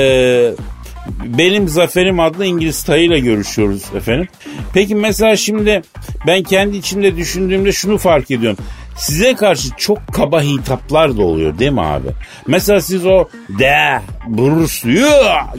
benim 1.24 1.68
Zaferim 1.68 2.20
adlı 2.20 2.44
İngiliz 2.44 2.82
tayıyla 2.82 3.18
görüşüyoruz 3.18 3.82
efendim. 3.94 4.28
Peki 4.74 4.94
mesela 4.94 5.36
şimdi 5.36 5.82
ben 6.26 6.42
kendi 6.42 6.76
içimde 6.76 7.16
düşündüğümde 7.16 7.72
şunu 7.72 7.98
fark 7.98 8.30
ediyorum. 8.30 8.58
Size 8.98 9.34
karşı 9.34 9.68
çok 9.76 9.98
kaba 10.12 10.42
hitaplar 10.42 11.16
da 11.16 11.22
oluyor 11.22 11.58
değil 11.58 11.72
mi 11.72 11.80
abi? 11.80 12.08
Mesela 12.46 12.80
siz 12.80 13.06
o 13.06 13.28
de, 13.48 14.00
Bruce, 14.26 14.88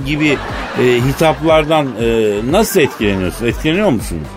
gibi 0.06 0.38
e, 0.80 0.84
hitaplardan 0.84 1.88
e, 2.02 2.40
nasıl 2.52 2.80
etkileniyorsunuz? 2.80 3.50
Etkileniyor 3.50 3.90
musunuz? 3.90 4.28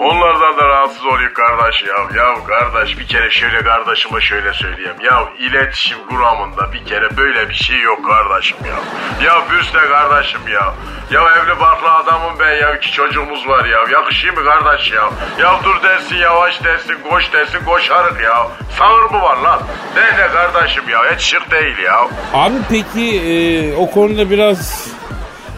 Onlardan 0.00 0.56
da 0.58 0.68
rahatsız 0.68 1.06
oluyor 1.06 1.34
kardeş 1.34 1.82
ya. 1.82 2.22
Ya 2.22 2.34
kardeş 2.46 2.98
bir 2.98 3.06
kere 3.06 3.30
şöyle 3.30 3.62
kardeşime 3.62 4.20
şöyle 4.20 4.52
söyleyeyim. 4.52 4.96
Ya 5.04 5.28
iletişim 5.38 5.98
kuramında 6.08 6.72
bir 6.72 6.84
kere 6.84 7.16
böyle 7.16 7.48
bir 7.48 7.54
şey 7.54 7.80
yok 7.80 7.98
kardeşim 8.06 8.56
ya. 8.66 8.76
Ya 9.26 9.42
bürste 9.50 9.78
kardeşim 9.78 10.40
ya. 10.52 10.74
Ya 11.10 11.20
evli 11.22 11.60
barklı 11.60 11.90
adamım 11.90 12.32
ben 12.40 12.52
ya. 12.52 12.74
iki 12.76 12.92
çocuğumuz 12.92 13.48
var 13.48 13.64
ya. 13.64 13.78
Yakışıyor 13.92 14.36
mu 14.36 14.44
kardeş 14.44 14.90
ya? 14.92 15.10
Ya 15.40 15.60
dur 15.64 15.82
dersin 15.82 16.16
yavaş 16.16 16.64
dersin 16.64 16.94
koş 17.10 17.32
dersin 17.32 17.64
koşarık 17.64 18.20
ya. 18.22 18.46
Sağır 18.78 19.10
mı 19.10 19.22
var 19.22 19.36
lan? 19.36 19.60
Ne 19.96 20.02
ne 20.22 20.28
kardeşim 20.28 20.88
ya? 20.88 21.14
Hiç 21.14 21.20
şık 21.20 21.50
değil 21.50 21.78
ya. 21.78 22.08
Abi 22.34 22.54
peki 22.70 23.20
e, 23.20 23.74
o 23.76 23.90
konuda 23.90 24.30
biraz 24.30 24.88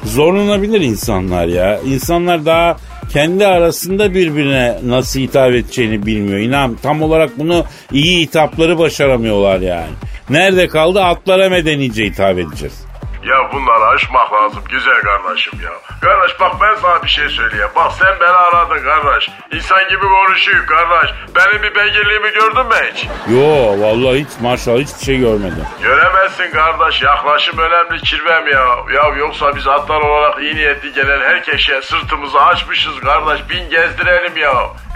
zorlanabilir 0.05 0.81
insanlar 0.81 1.47
ya. 1.47 1.79
İnsanlar 1.85 2.47
daha 2.47 2.77
kendi 3.11 3.47
arasında 3.47 4.15
birbirine 4.15 4.79
nasıl 4.85 5.21
hitap 5.21 5.51
edeceğini 5.51 6.07
bilmiyor. 6.07 6.39
İnan 6.39 6.77
tam 6.83 7.03
olarak 7.03 7.39
bunu 7.39 7.65
iyi 7.93 8.21
hitapları 8.21 8.79
başaramıyorlar 8.79 9.61
yani. 9.61 9.91
Nerede 10.31 10.69
kaldı 10.69 11.03
atlara 11.03 11.49
medenice 11.49 12.05
hitap 12.05 12.39
edeceğiz. 12.39 12.92
Ya 13.31 13.53
bunları 13.53 13.85
aşmak 13.95 14.33
lazım 14.33 14.63
güzel 14.71 15.01
kardeşim 15.03 15.53
ya. 15.65 15.71
Kardeş 16.01 16.41
bak 16.41 16.53
ben 16.61 16.75
sana 16.83 17.03
bir 17.03 17.09
şey 17.09 17.29
söyleyeyim. 17.29 17.69
Bak 17.77 17.93
sen 17.99 18.21
beni 18.21 18.29
aradın 18.31 18.85
kardeş. 18.85 19.29
İnsan 19.55 19.89
gibi 19.89 20.01
konuşuyor 20.01 20.67
kardeş. 20.67 21.11
Benim 21.37 21.63
bir 21.63 21.75
beygirliğimi 21.75 22.31
gördün 22.31 22.67
mü 22.67 22.75
hiç? 22.93 23.07
Yo 23.31 23.81
vallahi 23.81 24.21
hiç 24.21 24.29
maşallah 24.41 24.79
hiçbir 24.79 25.05
şey 25.05 25.19
görmedim. 25.19 25.65
Göremezsin 25.83 26.51
kardeş. 26.53 27.03
Yaklaşım 27.03 27.59
önemli 27.59 28.03
kirvem 28.03 28.47
ya. 28.49 28.67
Ya 28.95 29.17
yoksa 29.19 29.57
biz 29.57 29.67
atlar 29.69 30.01
olarak 30.01 30.43
iyi 30.43 30.57
niyetli 30.57 30.93
gelen 30.93 31.21
herkese 31.21 31.83
sırtımızı 31.83 32.41
açmışız 32.41 33.01
kardeş. 33.01 33.51
Bin 33.51 33.71
gezdirelim 33.71 34.37
ya. 34.37 34.53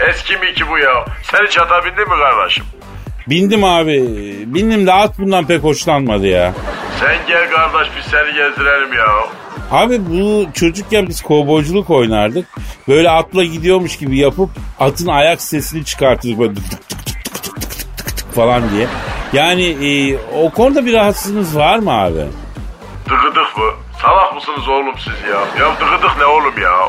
Eski 0.08 0.36
mi 0.36 0.54
ki 0.54 0.68
bu 0.70 0.78
ya? 0.78 1.04
Sen 1.22 1.46
hiç 1.46 1.58
ata 1.58 1.84
bindin 1.84 2.08
mi 2.08 2.18
kardeşim? 2.18 2.64
Bindim 3.26 3.64
abi. 3.64 4.02
Bindim 4.46 4.86
de 4.86 4.92
at 4.92 5.18
bundan 5.18 5.46
pek 5.46 5.62
hoşlanmadı 5.64 6.26
ya. 6.26 6.52
Sen 7.00 7.16
gel 7.26 7.50
kardeş 7.50 7.88
biz 7.96 8.04
seni 8.04 8.34
gezdirelim 8.34 8.92
ya. 8.92 9.06
Abi 9.70 10.00
bu 10.10 10.46
çocukken 10.52 11.08
biz 11.08 11.22
kovboyculuk 11.22 11.90
oynardık. 11.90 12.46
Böyle 12.88 13.10
atla 13.10 13.44
gidiyormuş 13.44 13.96
gibi 13.98 14.18
yapıp 14.18 14.50
atın 14.80 15.06
ayak 15.06 15.42
sesini 15.42 15.84
çıkartırdık 15.84 16.38
böyle 16.38 16.54
tık 16.54 16.70
tık 16.70 16.88
tık 16.88 17.06
tık 17.06 17.42
tık 17.42 17.42
tık 17.44 17.96
tık 17.96 18.16
tık 18.16 18.34
falan 18.34 18.70
diye. 18.70 18.86
Yani 19.32 19.64
e, 19.64 20.18
o 20.44 20.50
konuda 20.50 20.86
bir 20.86 20.92
rahatsızlığınız 20.92 21.56
var 21.56 21.78
mı 21.78 21.90
abi? 21.92 22.26
Dıgıdık 23.04 23.58
mı? 23.58 23.70
Salak 24.02 24.34
mısınız 24.34 24.68
oğlum 24.68 24.94
siz 24.98 25.28
ya? 25.30 25.64
Ya 25.66 25.74
dıgıdık 25.80 26.18
ne 26.18 26.24
oğlum 26.26 26.54
ya? 26.62 26.88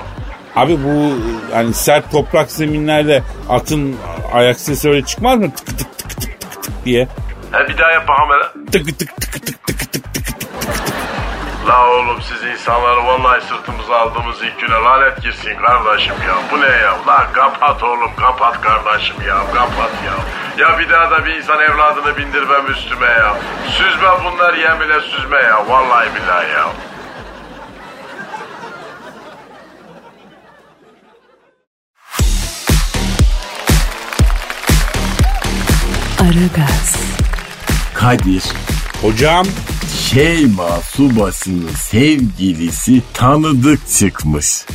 Abi 0.55 0.77
bu 0.83 1.11
hani 1.53 1.73
sert 1.73 2.11
toprak 2.11 2.51
zeminlerde 2.51 3.23
atın 3.49 3.95
ayak 4.33 4.59
sesi 4.59 4.89
öyle 4.89 5.01
çıkmaz 5.05 5.39
mı? 5.39 5.51
Tık 5.51 5.65
tık 5.77 5.97
tık 5.97 6.09
tık 6.09 6.21
tık 6.41 6.63
tık 6.63 6.85
diye. 6.85 7.07
He 7.51 7.67
bir 7.67 7.77
daha 7.77 7.91
yap 7.91 8.07
bakalım 8.07 8.29
hele. 8.29 8.65
Tık 8.71 8.99
tık 8.99 8.99
tık 8.99 9.31
tık 9.31 9.45
tık 9.45 9.67
tık 9.67 9.93
tık 9.93 10.13
tık. 10.13 10.47
La 11.67 11.87
oğlum 11.89 12.21
siz 12.21 12.43
insanları 12.43 13.05
vallahi 13.05 13.41
sırtımıza 13.41 13.95
aldığımız 13.95 14.41
ilk 14.41 14.59
güne 14.59 14.75
lanet 14.75 15.21
girsin 15.21 15.55
kardeşim 15.55 16.13
ya. 16.27 16.35
Bu 16.51 16.61
ne 16.61 16.65
ya? 16.67 16.93
La 17.07 17.31
kapat 17.33 17.83
oğlum 17.83 18.15
kapat 18.15 18.61
kardeşim 18.61 19.15
ya 19.27 19.37
kapat 19.53 19.91
ya. 20.05 20.13
Ya 20.57 20.79
bir 20.79 20.89
daha 20.89 21.11
da 21.11 21.25
bir 21.25 21.35
insan 21.35 21.59
evladını 21.59 22.17
bindirmem 22.17 22.71
üstüme 22.71 23.07
ya. 23.07 23.35
Süzme 23.77 24.09
bunlar 24.25 24.53
yemine 24.53 25.01
süzme 25.01 25.37
ya. 25.43 25.67
Vallahi 25.69 26.09
billahi 26.15 26.49
ya. 26.51 26.65
Aragaz, 36.19 37.16
Kadir, 37.97 38.43
Hocam 39.01 39.45
Şeyma 40.09 40.69
Subası'nın 40.95 41.69
sevgilisi 41.89 43.01
tanıdık 43.13 43.79
çıkmış. 43.99 44.65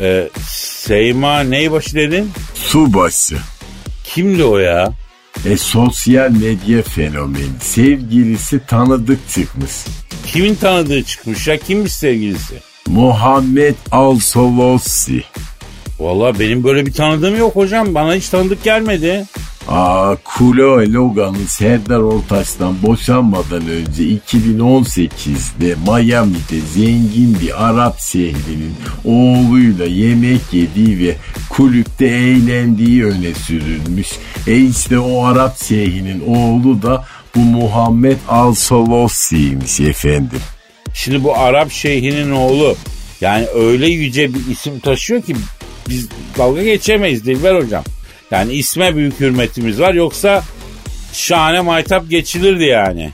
e, 0.00 0.28
Seyma 0.48 1.40
neybaşı 1.40 1.94
dedin? 1.94 2.30
Subası. 2.54 3.36
Kimdi 4.04 4.44
o 4.44 4.58
ya? 4.58 4.92
E 5.46 5.56
sosyal 5.56 6.30
medya 6.30 6.82
fenomeni. 6.82 7.60
Sevgilisi 7.60 8.60
tanıdık 8.66 9.18
çıkmış. 9.30 9.72
Kimin 10.26 10.54
tanıdığı 10.54 11.02
çıkmış 11.02 11.48
ya? 11.48 11.56
Kimmiş 11.58 11.92
sevgilisi? 11.92 12.54
Muhammed 12.86 13.74
Al-Solossi. 13.90 15.22
Valla 16.00 16.38
benim 16.38 16.64
böyle 16.64 16.86
bir 16.86 16.92
tanıdığım 16.92 17.36
yok 17.36 17.56
hocam. 17.56 17.94
Bana 17.94 18.14
hiç 18.14 18.28
tanıdık 18.28 18.64
gelmedi. 18.64 19.24
Aa, 19.68 20.16
Chloe 20.38 20.92
Logan'ın 20.92 21.46
Serdar 21.46 21.98
Ortaç'tan 21.98 22.82
boşanmadan 22.82 23.68
önce 23.68 24.02
2018'de 24.02 25.74
Miami'de 25.86 26.60
zengin 26.74 27.36
bir 27.40 27.68
Arap 27.68 28.00
şehrinin 28.00 28.74
oğluyla 29.04 29.86
yemek 29.86 30.40
yediği 30.52 30.98
ve 30.98 31.16
kulüpte 31.50 32.06
eğlendiği 32.06 33.04
öne 33.04 33.34
sürülmüş. 33.34 34.08
E 34.46 34.56
işte 34.56 34.98
o 34.98 35.24
Arap 35.24 35.62
şehrinin 35.62 36.22
oğlu 36.26 36.82
da 36.82 37.04
bu 37.34 37.40
Muhammed 37.40 38.18
Al-Solossi'ymiş 38.28 39.80
efendim. 39.80 40.40
Şimdi 40.94 41.24
bu 41.24 41.36
Arap 41.36 41.70
şeyhinin 41.70 42.30
oğlu 42.30 42.76
yani 43.20 43.46
öyle 43.46 43.86
yüce 43.86 44.34
bir 44.34 44.46
isim 44.50 44.80
taşıyor 44.80 45.22
ki 45.22 45.36
biz 45.88 46.08
dalga 46.38 46.62
geçemeyiz 46.62 47.26
Dilber 47.26 47.54
hocam. 47.54 47.84
Yani 48.34 48.52
isme 48.52 48.96
büyük 48.96 49.20
hürmetimiz 49.20 49.80
var 49.80 49.94
yoksa 49.94 50.42
şahane 51.12 51.60
maytap 51.60 52.10
geçilirdi 52.10 52.64
yani. 52.64 53.12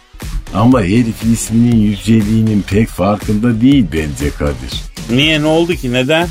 Ama 0.55 0.83
herif 0.83 1.25
isminin 1.33 1.77
yüceliğinin 1.77 2.63
pek 2.63 2.89
farkında 2.89 3.61
değil 3.61 3.87
bence 3.93 4.31
Kadir. 4.31 4.83
Niye 5.11 5.43
ne 5.43 5.47
oldu 5.47 5.75
ki 5.75 5.93
neden? 5.93 6.29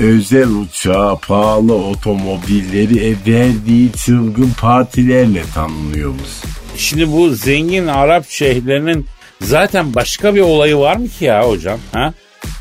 özel 0.00 0.48
uçağı, 0.48 1.18
pahalı 1.18 1.74
otomobilleri 1.74 2.98
e, 2.98 3.32
verdiği 3.32 3.92
çılgın 3.92 4.52
partilerle 4.60 5.42
tanınıyormuş. 5.54 6.30
Şimdi 6.76 7.12
bu 7.12 7.30
zengin 7.34 7.86
Arap 7.86 8.28
şeyhlerinin 8.28 9.06
zaten 9.40 9.94
başka 9.94 10.34
bir 10.34 10.40
olayı 10.40 10.76
var 10.76 10.96
mı 10.96 11.08
ki 11.08 11.24
ya 11.24 11.48
hocam? 11.48 11.78
Ha? 11.92 12.14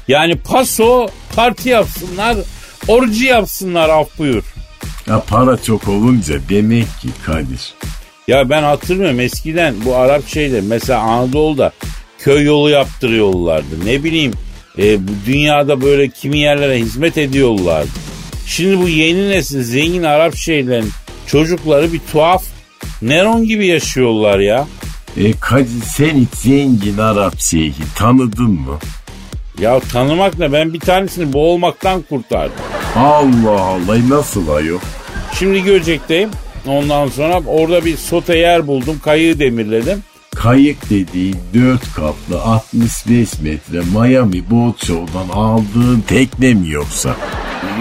Yani 0.08 0.36
paso 0.36 1.08
parti 1.36 1.70
yapsınlar, 1.70 2.38
orji 2.88 3.26
yapsınlar 3.26 3.90
af 3.90 4.20
buyur. 4.20 4.44
Ya 5.08 5.24
para 5.28 5.64
çok 5.64 5.88
olunca 5.88 6.36
demek 6.50 6.86
ki 7.02 7.08
Kadir. 7.26 7.74
Ya 8.28 8.50
ben 8.50 8.64
hatırlıyorum 8.64 9.20
eskiden 9.20 9.76
bu 9.86 9.96
Arap 9.96 10.28
şeyler 10.28 10.62
mesela 10.62 11.00
Anadolu'da 11.00 11.72
köy 12.20 12.46
yolu 12.46 12.70
yaptırıyorlardı. 12.70 13.86
Ne 13.86 14.04
bileyim 14.04 14.34
e, 14.78 15.08
bu 15.08 15.12
dünyada 15.26 15.82
böyle 15.82 16.10
kimi 16.10 16.40
yerlere 16.40 16.80
hizmet 16.80 17.18
ediyorlardı. 17.18 17.90
Şimdi 18.48 18.80
bu 18.82 18.90
yeni 18.90 19.30
nesil 19.30 19.64
zengin 19.64 20.04
Arap 20.04 20.36
şeylerin 20.36 20.90
çocukları 21.28 21.94
bir 21.94 22.02
tuhaf 22.12 22.44
Neron 23.02 23.46
gibi 23.46 23.68
yaşıyorlar 23.68 24.40
ya. 24.40 24.68
E 25.18 25.32
Kadir 25.40 25.82
sen 25.86 26.18
hiç 26.18 26.40
zengin 26.40 26.98
Arap 26.98 27.40
şeyhi 27.40 27.84
tanıdın 27.96 28.52
mı? 28.52 28.80
Ya 29.62 29.80
tanımak 29.80 30.40
ne 30.40 30.54
ben 30.54 30.74
bir 30.74 30.80
tanesini 30.80 31.34
boğulmaktan 31.34 32.02
kurtardım. 32.02 32.56
Allah 32.96 33.62
Allah 33.62 34.10
nasıl 34.10 34.50
ayol? 34.50 34.80
Şimdi 35.40 35.64
Göcek'teyim. 35.64 36.30
Ondan 36.68 37.08
sonra 37.08 37.42
orada 37.48 37.86
bir 37.86 37.98
sote 37.98 38.38
yer 38.38 38.68
buldum. 38.68 39.00
Kayığı 39.04 39.40
demirledim. 39.40 40.04
Kayık 40.36 40.90
dediğin 40.90 41.38
4 41.54 41.94
kaplı 41.94 42.42
65 42.42 43.40
metre 43.40 43.82
Miami 44.00 44.52
Boat 44.52 44.86
Show'dan 44.86 45.30
aldığın 45.30 46.02
tekne 46.08 46.54
mi 46.54 46.70
yoksa? 46.70 47.16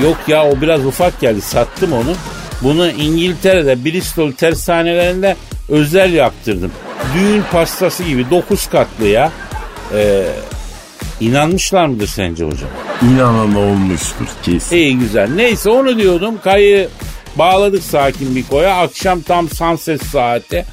Yok 0.03 0.17
ya 0.29 0.51
o 0.51 0.61
biraz 0.61 0.87
ufak 0.87 1.21
geldi. 1.21 1.41
Sattım 1.41 1.93
onu. 1.93 2.15
Bunu 2.63 2.91
İngiltere'de 2.91 3.85
Bristol 3.85 4.33
tersanelerinde 4.33 5.37
özel 5.69 6.13
yaptırdım. 6.13 6.73
Düğün 7.15 7.43
pastası 7.53 8.05
gibi 8.05 8.31
9 8.31 8.67
katlı 8.67 9.07
ya. 9.07 9.33
Ee, 9.95 10.27
inanmışlar 11.21 11.87
mıdır 11.87 12.07
sence 12.07 12.45
hocam? 12.45 12.71
İnanan 13.03 13.55
olmuştur 13.55 14.27
kesin. 14.43 14.77
İyi 14.77 14.99
güzel. 14.99 15.31
Neyse 15.31 15.71
onu 15.71 15.99
diyordum. 15.99 16.35
Kayı 16.45 16.89
bağladık 17.37 17.83
sakin 17.83 18.37
bir 18.37 18.45
koya. 18.45 18.77
Akşam 18.77 19.21
tam 19.21 19.49
sunset 19.49 20.03
saati. 20.05 20.65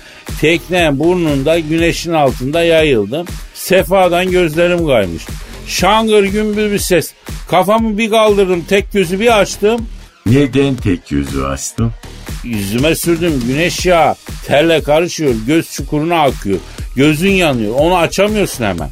Tekne 0.41 0.99
burnunda 0.99 1.59
güneşin 1.59 2.13
altında 2.13 2.63
yayıldım. 2.63 3.27
Sefadan 3.53 4.31
gözlerim 4.31 4.87
kaymış. 4.87 5.23
Şangır 5.67 6.23
gümbür 6.23 6.71
bir 6.71 6.79
ses. 6.79 7.13
Kafamı 7.49 7.97
bir 7.97 8.09
kaldırdım. 8.09 8.61
Tek 8.69 8.91
gözü 8.93 9.19
bir 9.19 9.39
açtım. 9.39 9.85
Neden 10.25 10.75
tek 10.75 11.07
gözü 11.09 11.43
açtın? 11.43 11.91
Yüzüme 12.43 12.95
sürdüm. 12.95 13.43
Güneş 13.47 13.85
yağı 13.85 14.15
terle 14.45 14.83
karışıyor. 14.83 15.33
Göz 15.47 15.71
çukuruna 15.71 16.21
akıyor. 16.21 16.59
Gözün 16.95 17.31
yanıyor. 17.31 17.75
Onu 17.77 17.97
açamıyorsun 17.97 18.63
hemen. 18.63 18.89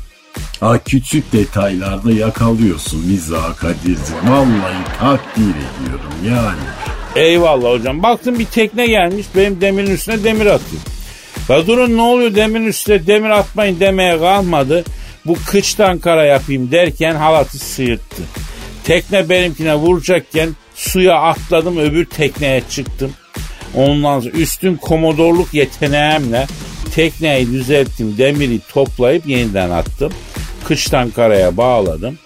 Ha, 0.59 0.79
küçük 0.79 1.33
detaylarda 1.33 2.11
yakalıyorsun 2.11 3.05
mizahı 3.05 3.55
Kadir'cim. 3.55 4.15
Vallahi 4.27 4.97
takdir 4.99 5.41
ediyorum 5.41 6.13
yani. 6.27 6.61
Eyvallah 7.15 7.71
hocam. 7.71 8.03
Baktım 8.03 8.39
bir 8.39 8.45
tekne 8.45 8.87
gelmiş. 8.87 9.25
Benim 9.35 9.61
demirin 9.61 9.91
üstüne 9.91 10.23
demir 10.23 10.45
atıyor. 10.45 10.81
Ya 11.49 11.67
durun 11.67 11.97
ne 11.97 12.01
oluyor 12.01 12.35
demirin 12.35 12.67
üstüne 12.67 13.07
demir 13.07 13.29
atmayın 13.29 13.79
demeye 13.79 14.19
kalmadı. 14.19 14.83
Bu 15.25 15.37
kıçtan 15.47 15.99
kara 15.99 16.25
yapayım 16.25 16.71
derken 16.71 17.15
halatı 17.15 17.57
sıyırttı. 17.57 18.23
Tekne 18.83 19.29
benimkine 19.29 19.75
vuracakken 19.75 20.49
suya 20.75 21.15
atladım 21.15 21.77
öbür 21.77 22.05
tekneye 22.05 22.63
çıktım. 22.69 23.11
Ondan 23.75 24.19
sonra 24.19 24.33
üstün 24.33 24.75
komodorluk 24.75 25.53
yeteneğimle 25.53 26.47
tekneyi 26.95 27.51
düzelttim 27.51 28.17
demiri 28.17 28.59
toplayıp 28.73 29.27
yeniden 29.27 29.69
attım. 29.69 30.13
Kıçtan 30.67 31.09
karaya 31.09 31.57
bağladım. 31.57 32.17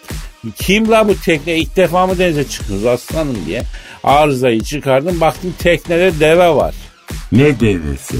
Kim 0.56 0.92
la 0.92 1.08
bu 1.08 1.16
tekne 1.20 1.58
ilk 1.58 1.76
defa 1.76 2.08
mı 2.08 2.18
denize 2.18 2.48
çıktınız 2.48 2.86
aslanım 2.86 3.38
diye 3.46 3.64
arızayı 4.04 4.64
çıkardım 4.64 5.22
baktım 5.22 5.54
teknede 5.60 6.20
deve 6.20 6.50
var. 6.50 6.76
Ne 7.32 7.60
devesi? 7.60 8.16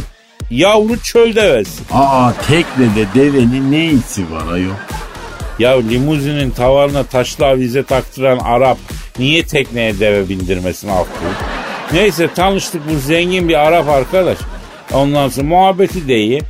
Yavru 0.50 1.00
çöl 1.00 1.36
devesi. 1.36 1.84
Aa 1.92 2.34
teknede 2.48 3.06
devenin 3.16 3.72
ne 3.72 3.86
işi 3.86 4.32
var 4.32 4.54
ayol? 4.54 4.74
Ya 5.60 5.80
limuzinin 5.80 6.52
tavarına 6.52 7.04
taşlı 7.04 7.46
avize 7.46 7.84
taktıran 7.84 8.38
Arap 8.38 8.78
niye 9.20 9.44
tekneye 9.44 10.00
deve 10.00 10.30
bindirmesin 10.30 10.90
haklı? 10.90 11.28
Neyse 11.94 12.30
tanıştık 12.36 12.82
bu 12.90 13.00
zengin 13.00 13.50
bir 13.50 13.68
Arap 13.68 13.90
arkadaş. 13.90 14.38
Ondan 14.94 15.30
sonra 15.30 15.48
muhabbeti 15.48 16.08
de 16.08 16.18
iyi. 16.18 16.42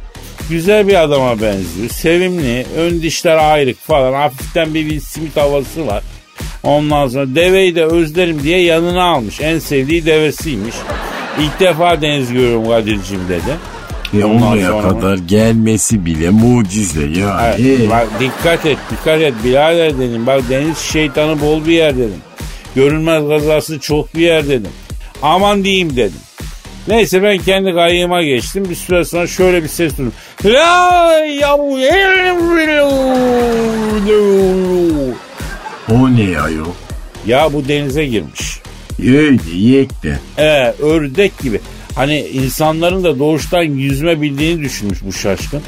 Güzel 0.49 0.87
bir 0.87 1.03
adama 1.03 1.31
benziyor. 1.41 1.89
Sevimli, 1.91 2.65
ön 2.77 3.01
dişler 3.01 3.37
ayrık 3.37 3.79
falan. 3.81 4.13
Hafiften 4.13 4.73
bir 4.73 4.81
Will 4.89 4.99
Smith 4.99 5.37
havası 5.37 5.87
var. 5.87 6.03
Ondan 6.63 7.07
sonra 7.07 7.35
deveyi 7.35 7.75
de 7.75 7.85
özlerim 7.85 8.43
diye 8.43 8.61
yanına 8.61 9.03
almış. 9.03 9.41
En 9.41 9.59
sevdiği 9.59 10.05
devesiymiş. 10.05 10.75
İlk 11.41 11.59
defa 11.59 12.01
deniz 12.01 12.33
görüyorum 12.33 12.67
Kadir'cim 12.67 13.19
dedi. 13.29 13.57
E 14.21 14.25
oraya 14.25 14.81
kadar 14.81 15.17
gelmesi 15.17 16.05
bile 16.05 16.29
mucize 16.29 17.05
ya. 17.19 17.55
Evet, 17.59 17.79
E, 17.81 17.89
bak 17.89 18.07
dikkat 18.19 18.65
et, 18.65 18.77
dikkat 18.91 19.21
et 19.21 19.33
birader 19.43 19.99
dedim. 19.99 20.27
Bak 20.27 20.41
deniz 20.49 20.77
şeytanı 20.77 21.41
bol 21.41 21.65
bir 21.65 21.71
yer 21.73 21.97
dedim. 21.97 22.21
Görünmez 22.75 23.27
kazası 23.29 23.79
çok 23.79 24.15
bir 24.15 24.21
yer 24.21 24.47
dedim. 24.47 24.71
Aman 25.21 25.63
diyeyim 25.63 25.95
dedim. 25.95 26.19
Neyse 26.87 27.23
ben 27.23 27.37
kendi 27.37 27.73
kayığıma 27.73 28.23
geçtim. 28.23 28.69
Bir 28.69 28.75
süre 28.75 29.05
sonra 29.05 29.27
şöyle 29.27 29.63
bir 29.63 29.67
ses 29.67 29.97
duydum. 29.97 30.13
La 30.45 31.25
ya 31.25 31.59
bu 31.59 31.79
o 35.91 36.17
ne 36.17 36.41
ayol? 36.41 36.65
Ya 37.25 37.53
bu 37.53 37.67
denize 37.67 38.05
girmiş. 38.05 38.59
Öyle 38.99 39.39
yekten. 39.55 40.19
Ee, 40.37 40.73
ördek 40.81 41.39
gibi. 41.39 41.59
Hani 41.95 42.19
insanların 42.19 43.03
da 43.03 43.19
doğuştan 43.19 43.63
yüzme 43.63 44.21
bildiğini 44.21 44.61
düşünmüş 44.61 44.99
bu 45.05 45.13
şaşkın. 45.13 45.61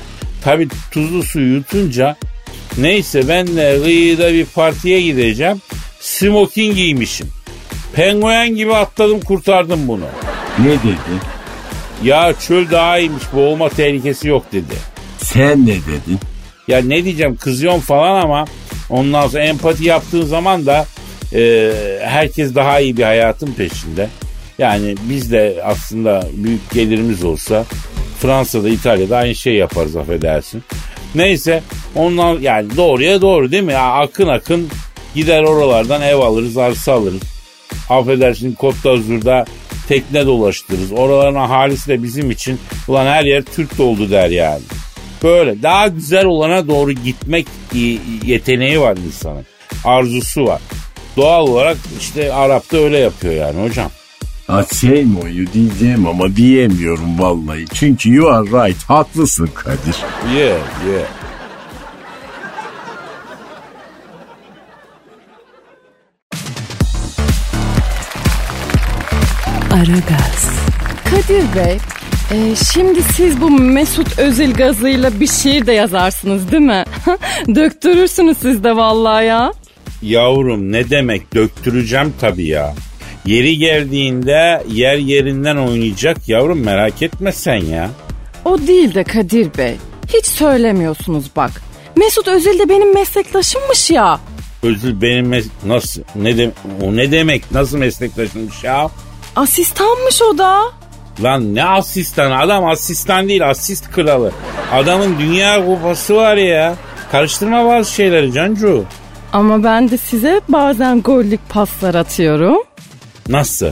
Tabi 0.44 0.68
tuzlu 0.92 1.24
suyu 1.24 1.54
yutunca 1.54 2.16
neyse 2.78 3.28
ben 3.28 3.48
de 3.48 3.80
kıyıda 3.84 4.34
bir 4.34 4.46
partiye 4.46 5.02
gideceğim. 5.02 5.62
Smoking 6.00 6.76
giymişim. 6.76 7.28
Penguen 7.94 8.56
gibi 8.56 8.76
atladım 8.76 9.20
kurtardım 9.20 9.88
bunu. 9.88 10.06
Ne 10.60 10.72
dedi? 10.72 10.98
Ya 12.04 12.34
çöl 12.40 12.72
daha 12.72 13.00
iyiymiş 13.00 13.24
boğulma 13.34 13.70
tehlikesi 13.70 14.28
yok 14.28 14.46
dedi. 14.52 14.74
Sen 15.18 15.66
ne 15.66 15.76
dedin? 15.76 16.20
Ya 16.68 16.82
ne 16.82 17.04
diyeceğim 17.04 17.36
kızıyorum 17.36 17.80
falan 17.80 18.22
ama 18.22 18.46
ondan 18.90 19.28
sonra 19.28 19.44
empati 19.44 19.86
yaptığın 19.86 20.26
zaman 20.26 20.66
da 20.66 20.86
e, 21.34 21.72
herkes 22.04 22.56
daha 22.56 22.80
iyi 22.80 22.98
bir 22.98 23.04
hayatın 23.04 23.54
peşinde. 23.54 24.10
Yani 24.58 24.96
biz 25.02 25.32
de 25.32 25.62
aslında 25.64 26.28
büyük 26.34 26.72
gelirimiz 26.72 27.24
olsa 27.24 27.66
Fransa'da 28.20 28.70
İtalya'da 28.70 29.18
aynı 29.18 29.36
şey 29.36 29.54
yaparız 29.56 29.96
affedersin. 29.96 30.64
Neyse 31.16 31.64
ondan 31.96 32.40
yani 32.40 32.78
doğruya 32.78 33.22
doğru 33.22 33.52
değil 33.52 33.64
mi? 33.64 33.74
Ya, 33.74 33.92
akın 33.92 34.28
akın 34.28 34.70
gider 35.16 35.44
oralardan 35.44 36.02
ev 36.02 36.16
alırız 36.16 36.58
arsa 36.58 36.94
alırız. 36.94 37.22
Affedersin 37.90 38.54
Côte 38.54 38.84
d'Azur'da 38.84 39.46
tekne 39.92 40.26
dolaştırırız. 40.26 40.92
Oraların 40.92 41.36
ahalisi 41.36 41.88
de 41.88 42.04
bizim 42.04 42.32
için 42.32 42.60
ulan 42.88 43.06
her 43.06 43.26
yer 43.26 43.44
Türk 43.44 43.78
doldu 43.78 44.12
der 44.12 44.30
yani. 44.30 44.62
Böyle 45.24 45.64
daha 45.64 45.88
güzel 45.88 46.26
olana 46.26 46.68
doğru 46.68 46.92
gitmek 46.92 47.48
yeteneği 48.26 48.80
var 48.80 48.98
insanın. 49.08 49.46
Arzusu 49.86 50.46
var. 50.46 50.62
Doğal 51.18 51.48
olarak 51.48 51.78
işte 52.00 52.34
Arap 52.34 52.72
da 52.72 52.78
öyle 52.78 52.98
yapıyor 52.98 53.34
yani 53.34 53.68
hocam. 53.68 53.92
Ha 54.48 54.66
şey 54.82 55.06
mi 55.06 55.20
oyu 55.24 55.54
diyeceğim 55.54 56.08
ama 56.08 56.36
diyemiyorum 56.36 57.20
vallahi. 57.20 57.66
Çünkü 57.74 58.14
you 58.14 58.30
are 58.30 58.46
right. 58.46 58.84
Haklısın 58.84 59.50
Kadir. 59.54 59.96
Yeah, 60.38 60.60
yeah. 60.88 61.21
Aragaz, 69.82 70.50
Kadir 71.06 71.44
Bey, 71.56 71.78
e, 72.32 72.56
şimdi 72.74 73.04
siz 73.04 73.42
bu 73.42 73.50
Mesut 73.50 74.20
Özil 74.20 74.54
gazıyla 74.54 75.20
bir 75.20 75.28
şiir 75.28 75.66
de 75.66 75.72
yazarsınız 75.74 76.52
değil 76.52 76.64
mi? 76.64 76.84
Döktürürsünüz 77.56 78.38
siz 78.38 78.64
de 78.64 78.76
vallahi 78.76 79.26
ya. 79.26 79.54
Yavrum 80.02 80.72
ne 80.72 80.90
demek 80.90 81.34
döktüreceğim 81.36 82.14
tabii 82.22 82.48
ya. 82.48 82.74
Yeri 83.26 83.58
geldiğinde 83.58 84.64
yer 84.72 84.98
yerinden 84.98 85.56
oynayacak 85.58 86.30
yavrum 86.30 86.60
merak 86.64 87.02
etme 87.02 87.32
sen 87.32 87.66
ya. 87.66 87.90
O 88.46 88.58
değil 88.68 88.94
de 88.94 89.04
Kadir 89.04 89.58
Bey. 89.58 89.76
Hiç 90.14 90.26
söylemiyorsunuz 90.26 91.26
bak. 91.36 91.52
Mesut 91.98 92.28
Özil 92.28 92.60
de 92.60 92.70
benim 92.70 92.94
meslektaşımmış 92.94 93.90
ya. 93.92 94.20
Özür 94.64 95.02
benim 95.02 95.34
mes- 95.34 95.50
nasıl 95.66 96.02
ne 96.16 96.38
de 96.38 96.52
o 96.84 96.96
ne 96.96 97.12
demek 97.12 97.52
nasıl 97.52 97.78
meslektaşımmış 97.78 98.64
ya? 98.64 98.90
Asistanmış 99.36 100.22
o 100.22 100.38
da. 100.38 100.62
Lan 101.24 101.56
ne 101.56 101.66
asistan 101.66 102.32
adam 102.32 102.66
asistan 102.66 103.30
değil 103.30 103.50
asist 103.50 103.92
kralı. 103.92 104.32
Adamın 104.74 105.20
dünya 105.20 105.66
kupası 105.66 106.16
var 106.16 106.38
ya. 106.38 106.76
Karıştırma 107.12 107.66
bazı 107.66 107.92
şeyleri 107.92 108.34
Cancu. 108.34 108.86
Ama 109.34 109.64
ben 109.64 109.92
de 109.92 109.98
size 109.98 110.42
bazen 110.50 111.02
gollük 111.02 111.50
paslar 111.50 111.96
atıyorum. 111.96 112.58
Nasıl? 113.30 113.68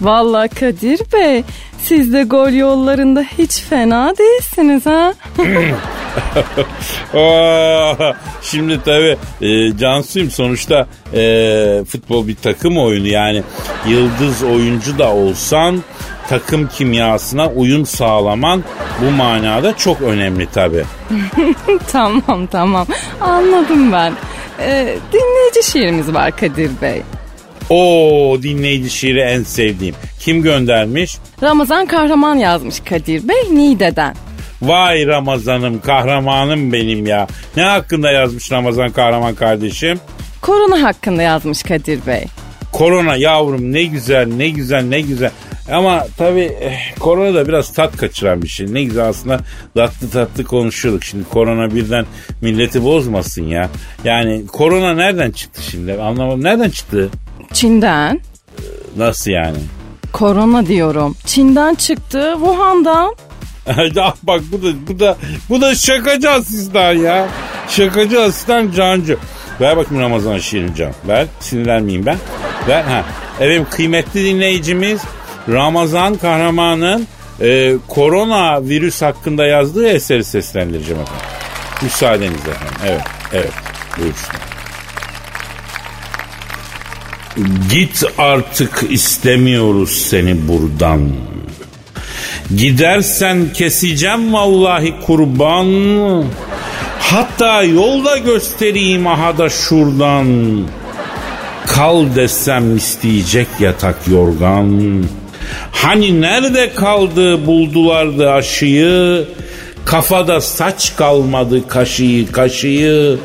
Vallahi 0.00 0.48
Kadir 0.48 1.00
Bey, 1.12 1.44
siz 1.82 2.12
de 2.12 2.22
gol 2.22 2.50
yollarında 2.52 3.24
hiç 3.38 3.60
fena 3.60 4.14
değilsiniz 4.18 4.86
ha. 4.86 5.14
Şimdi 8.42 8.80
tabii 8.84 9.16
e, 9.40 9.76
Cansu'yum 9.76 10.30
sonuçta 10.30 10.86
e, 11.14 11.84
futbol 11.88 12.28
bir 12.28 12.36
takım 12.36 12.78
oyunu 12.78 13.06
yani 13.06 13.42
yıldız 13.88 14.42
oyuncu 14.42 14.98
da 14.98 15.12
olsan 15.12 15.82
takım 16.28 16.68
kimyasına 16.68 17.48
uyum 17.48 17.86
sağlaman 17.86 18.64
bu 19.02 19.10
manada 19.10 19.76
çok 19.76 20.02
önemli 20.02 20.46
tabii. 20.54 20.84
tamam 21.92 22.46
tamam 22.46 22.86
anladım 23.20 23.92
ben. 23.92 24.12
Ee, 24.60 24.96
dinleyici 25.12 25.70
şiirimiz 25.70 26.14
var 26.14 26.36
Kadir 26.36 26.70
Bey. 26.82 27.02
O 27.70 28.36
dinleyici 28.42 28.90
şiiri 28.90 29.20
en 29.20 29.42
sevdiğim. 29.42 29.94
Kim 30.20 30.42
göndermiş? 30.42 31.16
Ramazan 31.42 31.86
Kahraman 31.86 32.34
yazmış 32.34 32.80
Kadir 32.80 33.28
Bey 33.28 33.42
Niğde'den. 33.50 34.14
Vay 34.62 35.06
Ramazan'ım 35.06 35.80
kahramanım 35.80 36.72
benim 36.72 37.06
ya. 37.06 37.26
Ne 37.56 37.62
hakkında 37.62 38.10
yazmış 38.10 38.52
Ramazan 38.52 38.90
kahraman 38.90 39.34
kardeşim? 39.34 40.00
Korona 40.40 40.82
hakkında 40.82 41.22
yazmış 41.22 41.62
Kadir 41.62 42.06
Bey. 42.06 42.24
Korona 42.72 43.16
yavrum 43.16 43.72
ne 43.72 43.82
güzel 43.84 44.26
ne 44.26 44.48
güzel 44.48 44.84
ne 44.84 45.00
güzel. 45.00 45.30
Ama 45.72 46.06
tabii 46.18 46.52
eh, 46.60 46.94
korona 47.00 47.34
da 47.34 47.48
biraz 47.48 47.72
tat 47.72 47.96
kaçıran 47.96 48.42
bir 48.42 48.48
şey. 48.48 48.74
Ne 48.74 48.84
güzel 48.84 49.08
aslında 49.08 49.40
tatlı 49.74 50.10
tatlı 50.10 50.44
konuşuyorduk. 50.44 51.04
Şimdi 51.04 51.24
korona 51.24 51.74
birden 51.74 52.06
milleti 52.40 52.84
bozmasın 52.84 53.44
ya. 53.44 53.68
Yani 54.04 54.46
korona 54.46 54.94
nereden 54.94 55.30
çıktı 55.30 55.62
şimdi? 55.70 55.92
Anlamadım. 55.92 56.44
Nereden 56.44 56.70
çıktı? 56.70 57.10
Çin'den. 57.52 58.20
Nasıl 58.96 59.30
yani? 59.30 59.58
Korona 60.12 60.66
diyorum. 60.66 61.16
Çin'den 61.26 61.74
çıktı. 61.74 62.32
Wuhan'dan. 62.38 63.14
ah 64.00 64.14
bak 64.22 64.40
bu 64.52 64.62
da 64.62 64.66
bu 64.88 65.00
da 65.00 65.16
bu 65.48 65.60
da 65.60 65.74
şakacı 65.74 66.30
asistan 66.30 66.92
ya. 66.92 67.28
Şakacı 67.68 68.20
asistan 68.20 68.70
Cancı. 68.76 69.16
Ver 69.60 69.76
bakayım 69.76 70.02
Ramazan 70.02 70.38
şiirini 70.38 70.74
Can. 70.74 70.92
Ver 71.08 71.26
sinirlenmeyeyim 71.40 72.06
ben. 72.06 72.18
Ver 72.68 72.82
ha. 72.82 73.04
Evet 73.40 73.70
kıymetli 73.70 74.24
dinleyicimiz 74.24 75.00
Ramazan 75.48 76.14
Kahraman'ın 76.16 77.06
e, 77.40 77.74
korona 77.88 78.68
virüs 78.68 79.02
hakkında 79.02 79.46
yazdığı 79.46 79.88
eseri 79.88 80.24
seslendireceğim 80.24 81.02
efendim. 81.02 81.24
Müsaadenizle 81.82 82.50
efendim. 82.50 82.76
Evet, 82.86 83.02
evet. 83.32 83.52
Buyursun. 83.98 84.30
Git 87.70 88.04
artık 88.18 88.84
istemiyoruz 88.90 89.90
seni 89.90 90.48
buradan. 90.48 91.10
Gidersen 92.56 93.52
keseceğim 93.54 94.32
vallahi 94.32 94.94
kurban. 95.06 95.66
Hatta 96.98 97.62
yolda 97.62 98.18
göstereyim 98.18 99.06
aha 99.06 99.38
da 99.38 99.48
şuradan. 99.48 100.26
Kal 101.66 102.14
desem 102.14 102.76
isteyecek 102.76 103.46
yatak 103.60 104.08
yorgan. 104.08 105.02
Hani 105.72 106.20
nerede 106.20 106.74
kaldı 106.74 107.46
buldulardı 107.46 108.30
aşıyı. 108.30 109.24
Kafada 109.84 110.40
saç 110.40 110.96
kalmadı 110.96 111.68
kaşıyı 111.68 112.32
kaşıyı. 112.32 113.18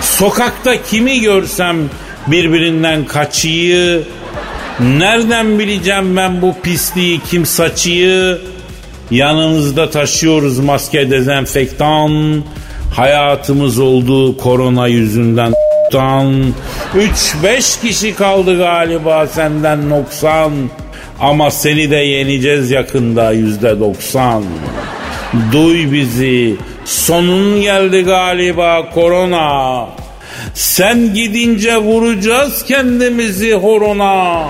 Sokakta 0.00 0.82
kimi 0.82 1.20
görsem 1.20 1.76
birbirinden 2.26 3.04
kaçıyı. 3.04 4.02
Nereden 4.80 5.58
bileceğim 5.58 6.16
ben 6.16 6.42
bu 6.42 6.54
pisliği 6.62 7.20
kim 7.30 7.46
saçıyı? 7.46 8.38
Yanımızda 9.10 9.90
taşıyoruz 9.90 10.58
maske 10.58 11.10
dezenfektan. 11.10 12.42
Hayatımız 12.94 13.78
oldu 13.78 14.36
korona 14.36 14.86
yüzünden 14.86 15.52
tan. 15.92 16.54
3-5 17.42 17.80
kişi 17.80 18.14
kaldı 18.14 18.58
galiba 18.58 19.26
senden 19.26 19.90
noksan. 19.90 20.52
Ama 21.20 21.50
seni 21.50 21.90
de 21.90 21.96
yeneceğiz 21.96 22.70
yakında 22.70 23.32
yüzde 23.32 23.80
doksan. 23.80 24.44
Duy 25.52 25.92
bizi 25.92 26.56
sonun 26.84 27.60
geldi 27.60 28.02
galiba 28.02 28.90
korona. 28.90 29.86
Sen 30.54 31.14
gidince 31.14 31.76
vuracağız 31.76 32.64
kendimizi 32.64 33.54
horona. 33.54 34.46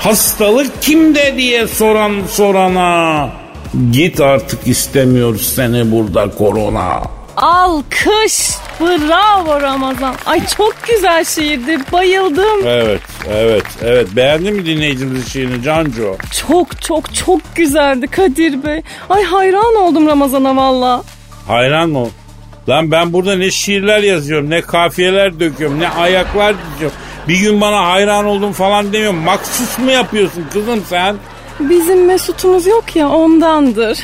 Hastalık 0.00 0.82
kimde 0.82 1.34
diye 1.36 1.66
soran 1.66 2.12
sorana. 2.30 3.41
Git 3.92 4.20
artık 4.20 4.66
istemiyoruz 4.66 5.52
seni 5.54 5.92
burada 5.92 6.30
korona. 6.30 7.02
Alkış. 7.36 8.50
Bravo 8.80 9.60
Ramazan. 9.60 10.14
Ay 10.26 10.46
çok 10.46 10.74
güzel 10.88 11.24
şiirdi. 11.24 11.78
Bayıldım. 11.92 12.66
Evet, 12.66 13.00
evet, 13.30 13.64
evet. 13.82 14.08
Beğendin 14.16 14.54
mi 14.54 14.66
dinleyicimizin 14.66 15.28
şiirini 15.28 15.62
Canco? 15.62 16.16
Çok 16.48 16.82
çok 16.82 17.14
çok 17.14 17.40
güzeldi 17.54 18.06
Kadir 18.06 18.64
Bey. 18.64 18.82
Ay 19.10 19.22
hayran 19.22 19.74
oldum 19.74 20.06
Ramazan'a 20.06 20.56
valla. 20.56 21.02
Hayran 21.46 21.90
mı? 21.90 22.06
Lan 22.68 22.90
ben 22.90 23.12
burada 23.12 23.36
ne 23.36 23.50
şiirler 23.50 24.02
yazıyorum, 24.02 24.50
ne 24.50 24.60
kafiyeler 24.60 25.40
döküyorum, 25.40 25.80
ne 25.80 25.88
ayaklar 25.88 26.54
diziyorum. 26.74 26.96
Bir 27.28 27.36
gün 27.36 27.60
bana 27.60 27.90
hayran 27.90 28.24
oldum 28.24 28.52
falan 28.52 28.92
demiyorum. 28.92 29.18
Maksus 29.18 29.78
mu 29.78 29.90
yapıyorsun 29.90 30.44
kızım 30.52 30.82
sen? 30.88 31.16
Bizim 31.60 32.06
Mesut'umuz 32.06 32.66
yok 32.66 32.96
ya 32.96 33.08
ondandır. 33.08 33.98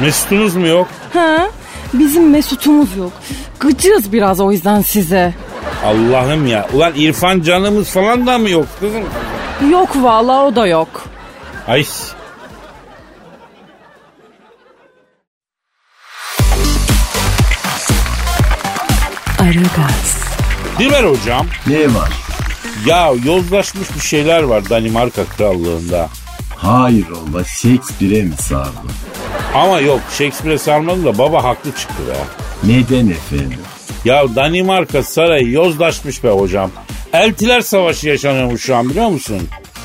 Mesut'unuz 0.00 0.56
mu 0.56 0.66
yok? 0.66 0.88
Ha? 1.12 1.48
Bizim 1.94 2.30
Mesut'umuz 2.30 2.96
yok. 2.96 3.12
Gıcığız 3.60 4.12
biraz 4.12 4.40
o 4.40 4.52
yüzden 4.52 4.82
size. 4.82 5.34
Allah'ım 5.84 6.46
ya. 6.46 6.68
Ulan 6.72 6.92
İrfan 6.96 7.40
canımız 7.40 7.90
falan 7.90 8.26
da 8.26 8.38
mı 8.38 8.50
yok 8.50 8.66
kızım? 8.80 9.02
Yok 9.70 9.88
valla 9.96 10.44
o 10.46 10.56
da 10.56 10.66
yok. 10.66 10.88
Ay 11.68 11.84
Aragaz, 19.38 20.16
Dilber 20.78 21.04
hocam. 21.04 21.46
Ne 21.66 21.94
var? 21.94 22.12
Ya 22.86 23.12
yozlaşmış 23.24 23.94
bir 23.94 24.00
şeyler 24.00 24.42
var 24.42 24.70
Danimarka 24.70 25.24
krallığında. 25.24 26.08
Hayır 26.62 27.06
ola 27.10 27.44
Shakespeare'e 27.44 28.22
mi 28.22 28.34
sardın? 28.40 28.90
Ama 29.54 29.80
yok 29.80 30.00
Shakespeare'e 30.18 30.58
sarmadım 30.58 31.04
da 31.04 31.18
baba 31.18 31.44
haklı 31.44 31.70
çıktı 31.72 32.02
be. 32.08 32.16
Neden 32.72 33.06
efendim? 33.08 33.58
Ya 34.04 34.34
Danimarka 34.36 35.02
sarayı 35.02 35.50
yozlaşmış 35.50 36.24
be 36.24 36.28
hocam. 36.30 36.70
Eltiler 37.12 37.60
savaşı 37.60 38.08
yaşanıyormuş 38.08 38.62
şu 38.62 38.76
an 38.76 38.90
biliyor 38.90 39.08
musun? 39.08 39.38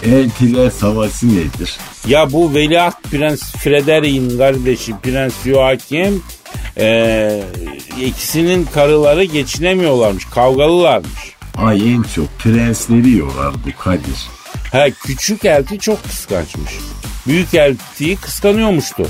Eltiler 0.05 0.69
savaşı 0.69 1.27
nedir? 1.35 1.77
Ya 2.07 2.31
bu 2.33 2.53
veliaht 2.53 3.03
Prens 3.11 3.41
Frederik'in 3.55 4.37
kardeşi 4.37 4.93
Prens 5.03 5.33
Joachim 5.45 6.23
eee, 6.77 7.43
ikisinin 8.01 8.65
karıları 8.73 9.23
geçinemiyorlarmış. 9.23 10.25
Kavgalılarmış. 10.25 11.35
Ay 11.57 11.93
en 11.93 12.03
çok 12.15 12.39
prensleri 12.39 13.11
yorar 13.17 13.53
bu 13.53 13.83
Kadir. 13.83 14.27
Ha 14.71 14.89
küçük 15.05 15.45
elti 15.45 15.79
çok 15.79 16.03
kıskançmış. 16.03 16.71
Büyük 17.27 17.53
eltiyi 17.53 18.15
kıskanıyormuştu. 18.15 19.07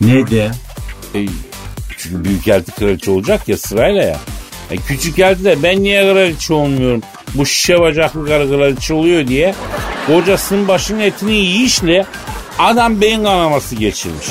Neden? 0.00 0.54
E, 1.14 1.26
çünkü 1.98 2.24
büyük 2.24 2.48
elti 2.48 2.72
kraliçe 2.72 3.10
olacak 3.10 3.48
ya 3.48 3.56
sırayla 3.56 4.02
ya. 4.02 4.16
E, 4.70 4.76
küçük 4.76 5.18
elti 5.18 5.44
de 5.44 5.62
ben 5.62 5.82
niye 5.82 6.12
kraliçe 6.12 6.54
olmuyorum? 6.54 7.02
Bu 7.34 7.46
şişe 7.46 7.80
bacaklı 7.80 8.26
karı 8.26 8.48
kraliçe 8.48 8.94
oluyor 8.94 9.26
diye 9.28 9.54
kocasının 10.06 10.68
başının 10.68 11.00
etini 11.00 11.32
yiyişle 11.32 12.06
adam 12.58 13.00
beyin 13.00 13.24
kanaması 13.24 13.74
geçirmiş. 13.74 14.26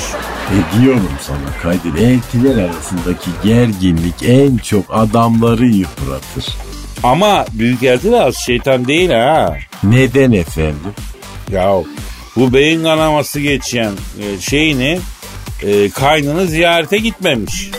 E 0.50 0.82
diyorum 0.82 1.10
sana 1.20 1.62
Kadir 1.62 2.02
eltiler 2.02 2.64
arasındaki 2.64 3.30
gerginlik 3.44 4.22
en 4.22 4.56
çok 4.56 4.84
adamları 4.88 5.66
yıpratır. 5.66 6.69
Ama 7.02 7.44
büyük 7.52 7.82
elti 7.82 8.12
de 8.12 8.20
az 8.22 8.36
şeytan 8.36 8.88
değil 8.88 9.10
ha. 9.10 9.56
Neden 9.84 10.32
efendim? 10.32 10.92
Ya 11.52 11.74
bu 12.36 12.52
beyin 12.52 12.82
kanaması 12.84 13.40
geçen 13.40 13.92
e, 14.20 14.40
şeyini 14.40 14.98
e, 15.62 15.90
kaynını 15.90 16.46
ziyarete 16.46 16.96
gitmemiş. 16.98 17.70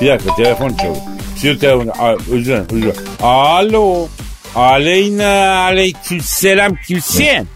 Bir 0.00 0.08
dakika 0.08 0.34
telefon 0.34 0.68
çalıyor. 0.74 0.96
Sür 1.36 1.58
telefonu. 1.60 1.92
Özür 2.30 2.44
dilerim, 2.44 2.64
özür 2.70 2.82
dilerim. 2.82 2.94
Alo. 3.22 4.08
Aleyna 4.54 5.58
aleykümselam 5.60 6.72
kimsin? 6.86 7.48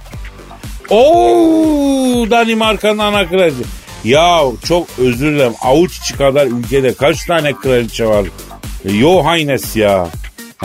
Oo 0.90 2.30
Danimarka'nın 2.30 2.98
ana 2.98 3.28
kraliçe. 3.28 3.62
Ya 4.04 4.40
çok 4.64 4.88
özür 4.98 5.32
dilerim. 5.34 5.52
Avuç 5.62 5.98
içi 5.98 6.16
kadar 6.16 6.46
ülkede 6.46 6.94
kaç 6.94 7.24
tane 7.26 7.52
kraliçe 7.52 8.06
var? 8.06 8.24
E, 8.84 8.92
Yo 8.92 9.24
haynes 9.24 9.76
ya. 9.76 10.08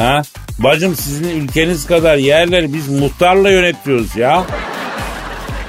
Ha? 0.01 0.21
Bacım 0.59 0.95
sizin 0.95 1.29
ülkeniz 1.41 1.85
kadar 1.85 2.17
yerleri 2.17 2.73
biz 2.73 2.89
muhtarla 2.89 3.49
yönetiyoruz 3.49 4.15
ya. 4.15 4.43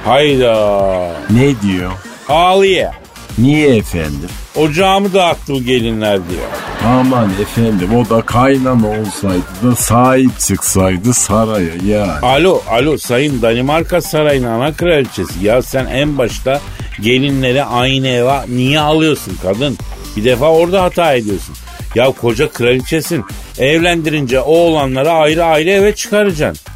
Hayda. 0.04 1.12
Ne 1.30 1.60
diyor? 1.62 1.90
Ağlıya. 2.28 2.92
Niye 3.38 3.76
efendim? 3.76 4.28
Ocağımı 4.56 5.14
dağıttı 5.14 5.54
bu 5.54 5.62
gelinler 5.62 6.18
diyor. 6.30 6.42
Aman 6.86 7.30
efendim 7.42 7.96
o 7.96 8.10
da 8.10 8.22
kaynana 8.22 8.86
olsaydı 8.86 9.42
da 9.64 9.76
sahip 9.76 10.40
çıksaydı 10.40 11.14
saraya 11.14 11.74
yani. 11.86 12.12
Alo, 12.22 12.62
alo 12.70 12.98
sayın 12.98 13.42
Danimarka 13.42 14.00
Sarayı'nın 14.00 14.46
ana 14.46 14.72
kraliçesi. 14.72 15.44
Ya 15.44 15.62
sen 15.62 15.86
en 15.86 16.18
başta 16.18 16.60
gelinleri 17.00 17.64
aynı 17.64 18.08
eve 18.08 18.40
niye 18.48 18.80
alıyorsun 18.80 19.38
kadın? 19.42 19.78
Bir 20.16 20.24
defa 20.24 20.46
orada 20.50 20.82
hata 20.82 21.14
ediyorsun. 21.14 21.54
Ya 21.94 22.10
koca 22.10 22.48
kraliçesin. 22.48 23.24
Evlendirince 23.58 24.40
oğlanları 24.40 25.10
ayrı 25.10 25.44
ayrı 25.44 25.70
eve 25.70 25.94
çıkaracaksın. 25.94 26.66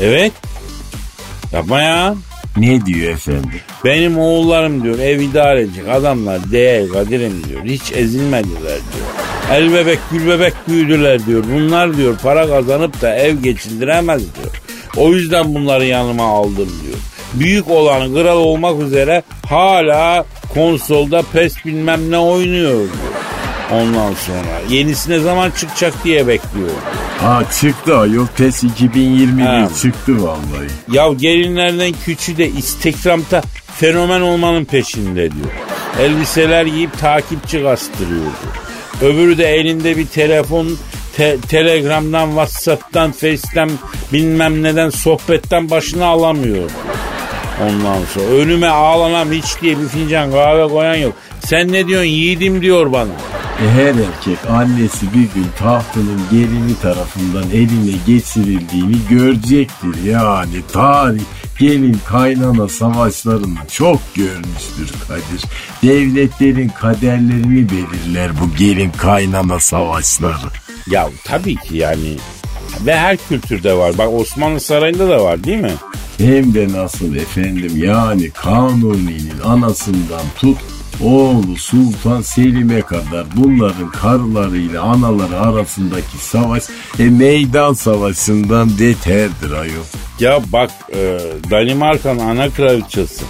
Evet. 0.00 0.32
Yapma 1.52 1.82
ya. 1.82 2.14
Ne 2.56 2.86
diyor 2.86 3.12
efendim? 3.12 3.50
Benim 3.84 4.18
oğullarım 4.18 4.82
diyor 4.82 4.98
ev 4.98 5.20
idare 5.20 5.60
edecek 5.60 5.88
adamlar 5.88 6.50
değer 6.52 6.88
Kadir'im 6.88 7.44
diyor. 7.44 7.64
Hiç 7.64 7.92
ezilmediler 7.92 8.62
diyor. 8.64 9.06
El 9.52 9.74
bebek 9.74 9.98
gül 10.10 10.28
bebek 10.28 10.52
büyüdüler 10.68 11.26
diyor. 11.26 11.44
Bunlar 11.54 11.96
diyor 11.96 12.18
para 12.22 12.46
kazanıp 12.48 13.02
da 13.02 13.16
ev 13.16 13.36
geçindiremez 13.36 14.22
diyor. 14.34 14.62
O 14.96 15.14
yüzden 15.14 15.54
bunları 15.54 15.84
yanıma 15.84 16.24
aldım 16.24 16.68
diyor. 16.84 16.98
Büyük 17.34 17.70
olanı 17.70 18.14
kral 18.14 18.36
olmak 18.36 18.82
üzere 18.82 19.22
hala 19.48 20.24
konsolda 20.54 21.22
pes 21.32 21.64
bilmem 21.64 22.10
ne 22.10 22.18
oynuyor 22.18 22.78
diyor. 22.78 23.25
Ondan 23.72 24.14
sonra 24.14 24.60
yenisi 24.68 25.10
ne 25.10 25.18
zaman 25.18 25.50
çıkacak 25.50 25.94
diye 26.04 26.26
bekliyor. 26.26 26.68
Ha 27.20 27.42
çıktı 27.60 27.98
ayol 27.98 28.26
PES 28.36 28.64
2021 28.64 29.42
Ha. 29.46 29.68
çıktı 29.82 30.22
vallahi. 30.22 30.66
Ya 30.92 31.08
gelinlerden 31.12 31.92
küçüğü 32.04 32.36
de 32.36 32.48
Instagram'da 32.48 33.42
fenomen 33.76 34.20
olmanın 34.20 34.64
peşinde 34.64 35.30
diyor. 35.30 35.50
Elbiseler 36.00 36.66
giyip 36.66 36.98
takipçi 36.98 37.62
kastırıyor 37.62 38.10
diyor. 38.20 39.12
Öbürü 39.12 39.38
de 39.38 39.54
elinde 39.54 39.96
bir 39.96 40.06
telefon 40.06 40.68
te- 41.16 41.36
Telegram'dan, 41.48 42.26
Whatsapp'tan, 42.28 43.12
Face'ten 43.12 43.70
bilmem 44.12 44.62
neden 44.62 44.90
sohbetten 44.90 45.70
başını 45.70 46.04
alamıyor. 46.06 46.70
Ondan 47.62 47.98
sonra 48.14 48.26
önüme 48.26 48.68
ağlanam 48.68 49.32
hiç 49.32 49.60
diye 49.62 49.78
bir 49.80 49.88
fincan 49.88 50.30
kahve 50.32 50.68
koyan 50.68 50.94
yok. 50.94 51.12
Sen 51.44 51.72
ne 51.72 51.88
diyorsun 51.88 52.06
yiğidim 52.08 52.62
diyor 52.62 52.92
bana. 52.92 53.10
E 53.62 53.68
her 53.70 53.86
erkek 53.86 54.50
annesi 54.50 55.06
bir 55.06 55.34
gün 55.34 55.46
tahtının 55.58 56.20
gelini 56.30 56.78
tarafından 56.82 57.50
eline 57.50 57.96
geçirildiğini 58.06 58.96
görecektir. 59.10 60.04
Yani 60.04 60.62
tarih 60.72 61.22
gelin 61.58 61.98
kaynana 62.06 62.68
savaşlarını 62.68 63.58
çok 63.72 64.14
görmüştür 64.14 64.92
Kadir. 65.08 65.44
Devletlerin 65.82 66.68
kaderlerini 66.68 67.68
belirler 67.70 68.30
bu 68.40 68.56
gelin 68.56 68.90
kaynana 68.90 69.60
savaşları. 69.60 70.50
Ya 70.90 71.10
tabii 71.24 71.56
ki 71.56 71.76
yani 71.76 72.16
ve 72.86 72.96
her 72.96 73.16
kültürde 73.16 73.76
var. 73.76 73.98
Bak 73.98 74.08
Osmanlı 74.12 74.60
Sarayı'nda 74.60 75.08
da 75.08 75.24
var 75.24 75.44
değil 75.44 75.60
mi? 75.60 75.74
Hem 76.18 76.54
de 76.54 76.68
nasıl 76.72 77.14
efendim 77.14 77.72
yani 77.76 78.30
Kanuni'nin 78.30 79.40
anasından 79.44 80.22
tut 80.38 80.58
oğlu 81.04 81.56
Sultan 81.56 82.22
Selim'e 82.22 82.80
kadar 82.80 83.26
bunların 83.36 83.90
karılarıyla 83.90 84.82
anaları 84.82 85.40
arasındaki 85.40 86.18
savaş 86.20 86.62
e, 86.98 87.04
meydan 87.04 87.72
savaşından 87.72 88.78
beterdir 88.78 89.50
ayol. 89.50 89.84
Ya 90.20 90.40
bak 90.52 90.70
e, 90.94 91.18
Danimarka'nın 91.50 92.18
ana 92.18 92.50
kraliçesi. 92.50 93.24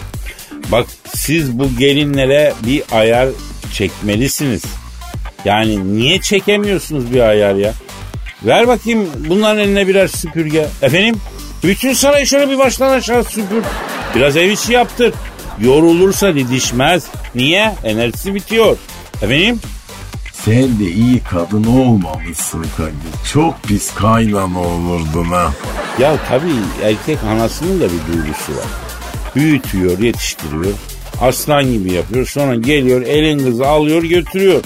Bak 0.73 0.87
siz 1.15 1.59
bu 1.59 1.69
gelinlere 1.79 2.53
bir 2.67 2.83
ayar 2.93 3.29
çekmelisiniz. 3.73 4.63
Yani 5.45 5.97
niye 5.97 6.21
çekemiyorsunuz 6.21 7.13
bir 7.13 7.21
ayar 7.21 7.55
ya? 7.55 7.73
Ver 8.43 8.69
bakayım 8.69 9.09
bunların 9.29 9.59
eline 9.59 9.89
birer 9.89 10.09
süpürge. 10.09 10.67
Efendim 10.83 11.17
bütün 11.65 11.93
sarayı 11.93 12.27
şöyle 12.27 12.51
bir 12.51 12.59
baştan 12.59 12.91
aşağı 12.91 13.25
süpür. 13.25 13.63
Biraz 14.15 14.37
ev 14.37 14.51
işi 14.51 14.73
yaptır. 14.73 15.15
Yorulursa 15.61 16.35
didişmez. 16.35 17.07
Niye? 17.37 17.75
Enerjisi 17.85 18.35
bitiyor. 18.35 18.77
Efendim? 19.23 19.61
Sen 20.33 20.79
de 20.79 20.85
iyi 20.85 21.21
kadın 21.21 21.65
olmamışsın 21.65 22.67
Kadir. 22.77 23.31
Çok 23.33 23.63
pis 23.63 23.95
kaynana 23.95 24.61
olurdun 24.61 25.25
ha. 25.25 25.53
Ya 25.99 26.17
tabii 26.29 26.85
erkek 26.85 27.19
anasının 27.25 27.81
da 27.81 27.85
bir 27.85 28.13
duygusu 28.13 28.53
var. 28.53 28.67
Büyütüyor, 29.37 29.99
yetiştiriyor. 29.99 30.75
Aslan 31.21 31.73
gibi 31.73 31.93
yapıyor. 31.93 32.27
Sonra 32.27 32.55
geliyor 32.55 33.03
elin 33.03 33.39
kızı 33.39 33.67
alıyor 33.67 34.03
götürüyor. 34.03 34.63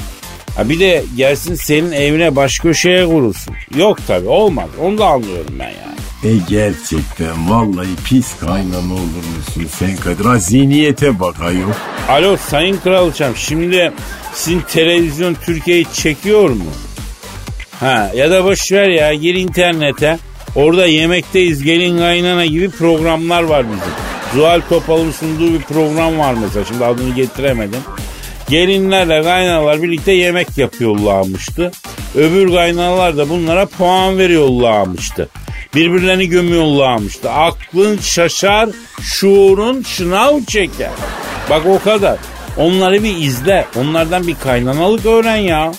Ha 0.56 0.68
bir 0.68 0.80
de 0.80 1.04
gelsin 1.16 1.54
senin 1.54 1.92
evine 1.92 2.36
baş 2.36 2.58
köşeye 2.58 3.06
kurulsun. 3.06 3.54
Yok 3.76 3.98
tabii 4.06 4.28
olmaz. 4.28 4.68
Onu 4.82 4.98
da 4.98 5.06
anlıyorum 5.06 5.54
ben 5.58 5.64
yani. 5.68 5.89
E 6.24 6.36
gerçekten 6.48 7.50
vallahi 7.50 7.96
pis 8.08 8.38
kaynana 8.40 8.94
olurmuşsun 8.94 9.66
sen 9.78 9.96
Kadir. 9.96 10.24
Ha 10.24 10.38
zihniyete 10.38 11.20
bak 11.20 11.40
ayol. 11.40 11.70
Alo 12.08 12.36
sayın 12.36 12.76
kraliçem 12.76 13.36
şimdi 13.36 13.92
sizin 14.34 14.60
televizyon 14.60 15.34
Türkiye'yi 15.34 15.86
çekiyor 15.92 16.50
mu? 16.50 16.64
Ha 17.80 18.10
ya 18.14 18.30
da 18.30 18.44
boş 18.44 18.72
ver 18.72 18.88
ya 18.88 19.14
gir 19.14 19.34
internete. 19.34 20.18
Orada 20.54 20.86
yemekteyiz 20.86 21.62
gelin 21.62 21.98
kaynana 21.98 22.46
gibi 22.46 22.70
programlar 22.70 23.42
var 23.42 23.66
bizim. 23.66 23.92
Zuhal 24.34 24.60
Topal'ın 24.68 25.10
sunduğu 25.10 25.54
bir 25.54 25.62
program 25.62 26.18
var 26.18 26.34
mesela 26.34 26.64
şimdi 26.64 26.84
adını 26.84 27.14
getiremedim. 27.14 27.80
Gelinlerle 28.48 29.22
kaynalar 29.22 29.82
birlikte 29.82 30.12
yemek 30.12 30.58
yapıyorlarmıştı. 30.58 31.70
Öbür 32.14 32.52
kaynalar 32.52 33.16
da 33.16 33.28
bunlara 33.28 33.66
puan 33.66 34.18
veriyorlarmıştı. 34.18 35.28
Birbirlerini 35.74 36.28
gömüyorlarmıştı. 36.28 37.30
Aklın 37.30 37.98
şaşar, 37.98 38.68
şuurun 39.00 39.82
şınav 39.82 40.40
çeker. 40.44 40.90
Bak 41.50 41.66
o 41.66 41.78
kadar. 41.78 42.18
Onları 42.56 43.04
bir 43.04 43.16
izle. 43.16 43.66
Onlardan 43.76 44.26
bir 44.26 44.34
kaynanalık 44.34 45.06
öğren 45.06 45.36
ya. 45.36 45.72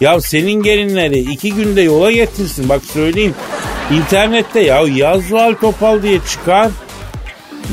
Ya 0.00 0.20
senin 0.20 0.62
gelinleri 0.62 1.18
iki 1.18 1.54
günde 1.54 1.82
yola 1.82 2.12
getirsin. 2.12 2.68
Bak 2.68 2.82
söyleyeyim. 2.92 3.34
İnternette 3.90 4.60
ya 4.60 4.82
yaz 4.94 5.22
Zuhal 5.22 5.54
Topal 5.54 6.02
diye 6.02 6.18
çıkar. 6.30 6.70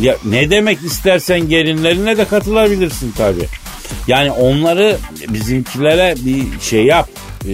Ya 0.01 0.17
ne 0.25 0.49
demek 0.49 0.83
istersen 0.83 1.49
gelinlerine 1.49 2.17
de 2.17 2.25
katılabilirsin 2.25 3.13
tabii. 3.17 3.47
Yani 4.07 4.31
onları 4.31 4.97
bizimkilere 5.27 6.15
bir 6.25 6.61
şey 6.61 6.83
yap. 6.83 7.09
e, 7.47 7.51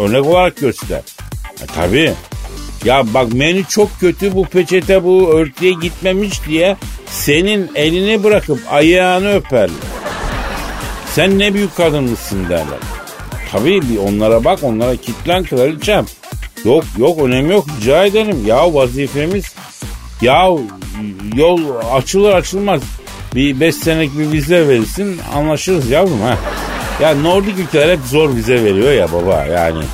örnek 0.00 0.26
olarak 0.26 0.56
göster. 0.56 1.02
E, 1.62 1.66
tabii. 1.74 2.12
Ya 2.84 3.04
bak 3.14 3.32
menü 3.32 3.64
çok 3.64 4.00
kötü 4.00 4.34
bu 4.34 4.44
peçete 4.44 5.04
bu 5.04 5.30
örtüye 5.32 5.72
gitmemiş 5.72 6.46
diye 6.48 6.76
senin 7.06 7.70
elini 7.74 8.24
bırakıp 8.24 8.58
ayağını 8.70 9.34
öperler. 9.34 9.70
Sen 11.14 11.38
ne 11.38 11.54
büyük 11.54 11.76
kadınmışsın 11.76 12.44
derler. 12.44 12.78
Tabii 13.52 13.82
bir 13.82 13.98
onlara 13.98 14.44
bak 14.44 14.58
onlara 14.62 14.96
kitlen 14.96 15.44
kraliçem. 15.44 16.06
Yok 16.64 16.84
yok 16.98 17.18
önemi 17.22 17.52
yok 17.52 17.66
rica 17.80 18.04
ederim. 18.04 18.46
Ya 18.46 18.74
vazifemiz 18.74 19.54
ya 20.22 20.48
yol 21.36 21.60
açılır 21.92 22.32
açılmaz. 22.32 22.80
Bir 23.34 23.60
beş 23.60 23.74
senelik 23.74 24.18
bir 24.18 24.32
vize 24.32 24.68
verirsin 24.68 25.20
anlaşırız 25.34 25.90
yavrum 25.90 26.20
ha. 26.20 26.38
Ya 27.02 27.14
Nordik 27.14 27.58
ülkeler 27.58 27.88
hep 27.88 28.00
zor 28.10 28.34
vize 28.36 28.64
veriyor 28.64 28.92
ya 28.92 29.12
baba 29.12 29.44
yani. 29.44 29.84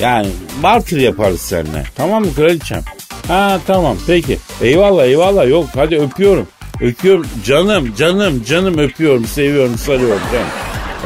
Yani 0.00 0.28
barter 0.62 0.98
yaparız 0.98 1.40
seninle. 1.40 1.84
Tamam 1.96 2.24
mı 2.24 2.34
kraliçem? 2.34 2.82
Ha 3.28 3.60
tamam 3.66 3.96
peki. 4.06 4.38
Eyvallah 4.62 5.04
eyvallah 5.04 5.48
yok 5.48 5.66
hadi 5.74 5.96
öpüyorum. 5.96 6.46
Öpüyorum 6.80 7.26
canım 7.44 7.94
canım 7.98 8.44
canım 8.44 8.78
öpüyorum 8.78 9.24
seviyorum 9.26 9.78
sarıyorum 9.78 10.22
canım. 10.32 10.46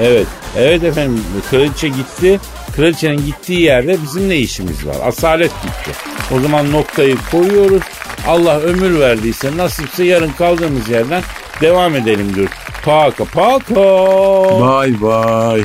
Evet 0.03 0.27
evet 0.59 0.85
efendim 0.85 1.25
kraliçe 1.51 1.89
gitti. 1.89 2.41
Kraliçenin 2.77 3.27
gittiği 3.27 3.61
yerde 3.61 3.97
bizim 4.03 4.29
ne 4.29 4.37
işimiz 4.37 4.87
var? 4.87 4.97
Asalet 5.07 5.51
gitti. 5.63 5.99
O 6.37 6.41
zaman 6.41 6.73
noktayı 6.73 7.17
koyuyoruz. 7.31 7.83
Allah 8.29 8.61
ömür 8.61 9.01
verdiyse 9.01 9.57
nasipse 9.57 10.05
yarın 10.05 10.33
kaldığımız 10.39 10.89
yerden 10.89 11.23
devam 11.61 11.97
edelim 11.97 12.35
diyor. 12.35 12.49
Paka 12.85 13.25
paka. 13.25 13.75
Bye 14.61 15.01
bye. 15.01 15.65